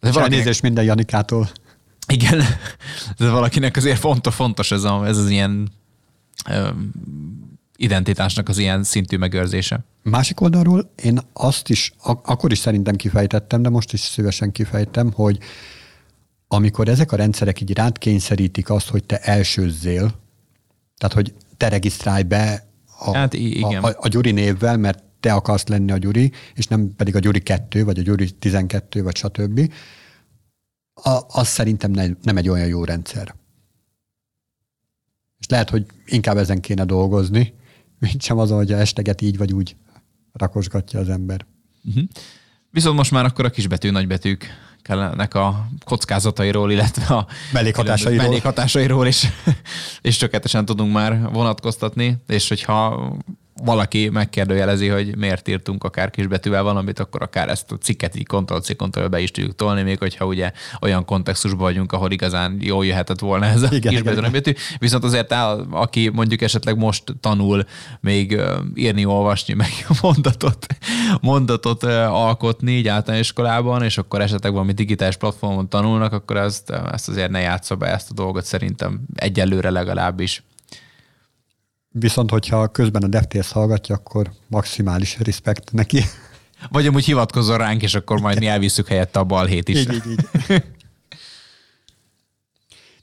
de 0.00 0.10
valakinek... 0.10 0.32
Elnézést 0.32 0.62
minden 0.62 0.84
Janikától. 0.84 1.48
Igen, 2.06 2.42
de 3.18 3.30
valakinek 3.30 3.76
azért 3.76 3.98
fontos, 3.98 4.34
fontos 4.34 4.70
ez, 4.70 4.84
a, 4.84 5.06
ez 5.06 5.18
az 5.18 5.30
ilyen 5.30 5.68
identitásnak 7.76 8.48
az 8.48 8.58
ilyen 8.58 8.82
szintű 8.82 9.16
megőrzése. 9.16 9.84
Másik 10.02 10.40
oldalról 10.40 10.92
én 11.02 11.18
azt 11.32 11.68
is, 11.68 11.92
ak- 12.02 12.28
akkor 12.28 12.52
is 12.52 12.58
szerintem 12.58 12.96
kifejtettem, 12.96 13.62
de 13.62 13.68
most 13.68 13.92
is 13.92 14.00
szívesen 14.00 14.52
kifejtem, 14.52 15.12
hogy 15.12 15.38
amikor 16.48 16.88
ezek 16.88 17.12
a 17.12 17.16
rendszerek 17.16 17.60
így 17.60 17.72
rád 17.72 17.98
kényszerítik 17.98 18.70
azt, 18.70 18.88
hogy 18.88 19.04
te 19.04 19.18
elsőzzél, 19.18 20.12
tehát 20.98 21.14
hogy 21.14 21.34
te 21.56 21.68
regisztrálj 21.68 22.22
be 22.22 22.66
a, 22.98 23.14
hát, 23.14 23.34
igen. 23.34 23.84
a, 23.84 23.88
a, 23.88 23.96
a 24.00 24.08
Gyuri 24.08 24.30
névvel, 24.30 24.76
mert 24.76 25.02
te 25.20 25.32
akarsz 25.32 25.66
lenni 25.66 25.92
a 25.92 25.96
Gyuri, 25.96 26.32
és 26.54 26.66
nem 26.66 26.94
pedig 26.96 27.16
a 27.16 27.18
Gyuri 27.18 27.40
2, 27.40 27.84
vagy 27.84 27.98
a 27.98 28.02
Gyuri 28.02 28.30
12, 28.30 29.02
vagy 29.02 29.16
stb., 29.16 29.72
a, 30.94 31.20
az 31.28 31.48
szerintem 31.48 31.90
ne, 31.90 32.06
nem 32.22 32.36
egy 32.36 32.48
olyan 32.48 32.66
jó 32.66 32.84
rendszer. 32.84 33.34
És 35.38 35.46
lehet, 35.48 35.70
hogy 35.70 35.86
inkább 36.06 36.36
ezen 36.36 36.60
kéne 36.60 36.84
dolgozni, 36.84 37.54
mint 37.98 38.22
sem 38.22 38.38
azon, 38.38 38.56
hogy 38.56 38.72
a 38.72 38.78
esteget 38.78 39.20
így 39.20 39.36
vagy 39.36 39.52
úgy 39.52 39.76
rakosgatja 40.32 41.00
az 41.00 41.08
ember. 41.08 41.46
Uh-huh. 41.84 42.04
Viszont 42.70 42.96
most 42.96 43.10
már 43.10 43.24
akkor 43.24 43.44
a 43.44 43.50
kisbetű, 43.50 43.90
nagybetűk 43.90 44.46
kellenek 44.88 45.34
a 45.34 45.68
kockázatairól, 45.84 46.72
illetve 46.72 47.14
a 47.14 47.26
mellékhatásairól, 47.52 48.22
mellékhatásairól 48.22 49.06
is, 49.06 49.28
és 50.08 50.16
tökéletesen 50.16 50.64
tudunk 50.64 50.92
már 50.92 51.30
vonatkoztatni, 51.32 52.16
és 52.26 52.48
hogyha 52.48 53.10
valaki 53.64 54.08
megkérdőjelezi, 54.08 54.88
hogy 54.88 55.16
miért 55.16 55.48
írtunk 55.48 55.84
akár 55.84 56.10
kisbetűvel 56.10 56.62
valamit, 56.62 56.98
akkor 56.98 57.22
akár 57.22 57.48
ezt 57.48 57.72
a 57.72 57.76
cikket 57.76 58.16
így 58.16 58.26
Ctrl-C, 58.26 58.76
ctrl 58.76 59.06
be 59.06 59.20
is 59.20 59.30
tudjuk 59.30 59.54
tolni, 59.54 59.82
még 59.82 59.98
hogyha 59.98 60.26
ugye 60.26 60.52
olyan 60.80 61.04
kontextusban 61.04 61.60
vagyunk, 61.60 61.92
ahol 61.92 62.10
igazán 62.10 62.56
jól 62.60 62.86
jöhetett 62.86 63.18
volna 63.18 63.46
ez 63.46 63.62
a 63.62 63.68
igen, 63.70 63.92
kisbetű, 63.92 64.18
igen. 64.18 64.32
betű. 64.32 64.52
Viszont 64.78 65.04
azért 65.04 65.32
áll, 65.32 65.66
aki 65.70 66.08
mondjuk 66.08 66.42
esetleg 66.42 66.76
most 66.76 67.02
tanul 67.20 67.64
még 68.00 68.40
írni, 68.74 69.04
olvasni, 69.04 69.54
meg 69.54 69.70
mondatot, 70.02 70.66
mondatot 71.20 71.82
alkotni 71.82 72.72
így 72.72 72.88
általános 72.88 73.26
iskolában, 73.26 73.82
és 73.82 73.98
akkor 73.98 74.20
esetleg 74.20 74.52
valami 74.52 74.72
digitális 74.72 75.16
platformon 75.16 75.68
tanulnak, 75.68 76.12
akkor 76.12 76.36
ezt, 76.36 76.70
ezt 76.70 77.08
azért 77.08 77.30
ne 77.30 77.40
játsza 77.40 77.76
be 77.76 77.86
ezt 77.86 78.10
a 78.10 78.14
dolgot 78.14 78.44
szerintem 78.44 79.00
egyelőre 79.14 79.70
legalábbis. 79.70 80.42
Viszont, 81.90 82.30
hogyha 82.30 82.68
közben 82.68 83.02
a 83.02 83.06
DevTales 83.06 83.52
hallgatja, 83.52 83.94
akkor 83.94 84.30
maximális 84.46 85.18
respekt 85.18 85.72
neki. 85.72 86.04
Vagy 86.68 86.86
amúgy 86.86 87.04
hivatkozol 87.04 87.58
ránk, 87.58 87.82
és 87.82 87.94
akkor 87.94 88.20
majd 88.20 88.38
mi 88.38 88.46
elviszük 88.46 88.88
helyette 88.88 89.18
a 89.18 89.24
balhét 89.24 89.68
is. 89.68 89.78
Így, 89.78 89.92
így, 89.92 90.06
így. 90.06 90.62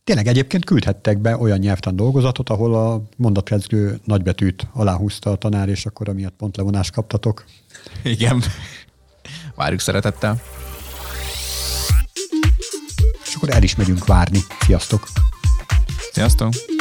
Tényleg 0.03 0.27
egyébként 0.27 0.65
küldhettek 0.65 1.17
be 1.17 1.37
olyan 1.37 1.57
nyelvtan 1.57 1.95
dolgozatot, 1.95 2.49
ahol 2.49 2.75
a 2.75 3.01
mondatkezdő 3.17 3.99
nagybetűt 4.03 4.67
aláhúzta 4.73 5.31
a 5.31 5.35
tanár, 5.35 5.69
és 5.69 5.85
akkor 5.85 6.09
amiatt 6.09 6.35
pont 6.35 6.57
levonást 6.57 6.91
kaptatok. 6.91 7.45
Igen. 8.03 8.43
Várjuk 9.55 9.79
szeretettel. 9.79 10.41
És 13.25 13.35
akkor 13.35 13.49
el 13.49 13.63
is 13.63 13.75
megyünk 13.75 14.05
várni. 14.05 14.39
Sziasztok! 14.59 15.07
Sziasztok! 16.11 16.74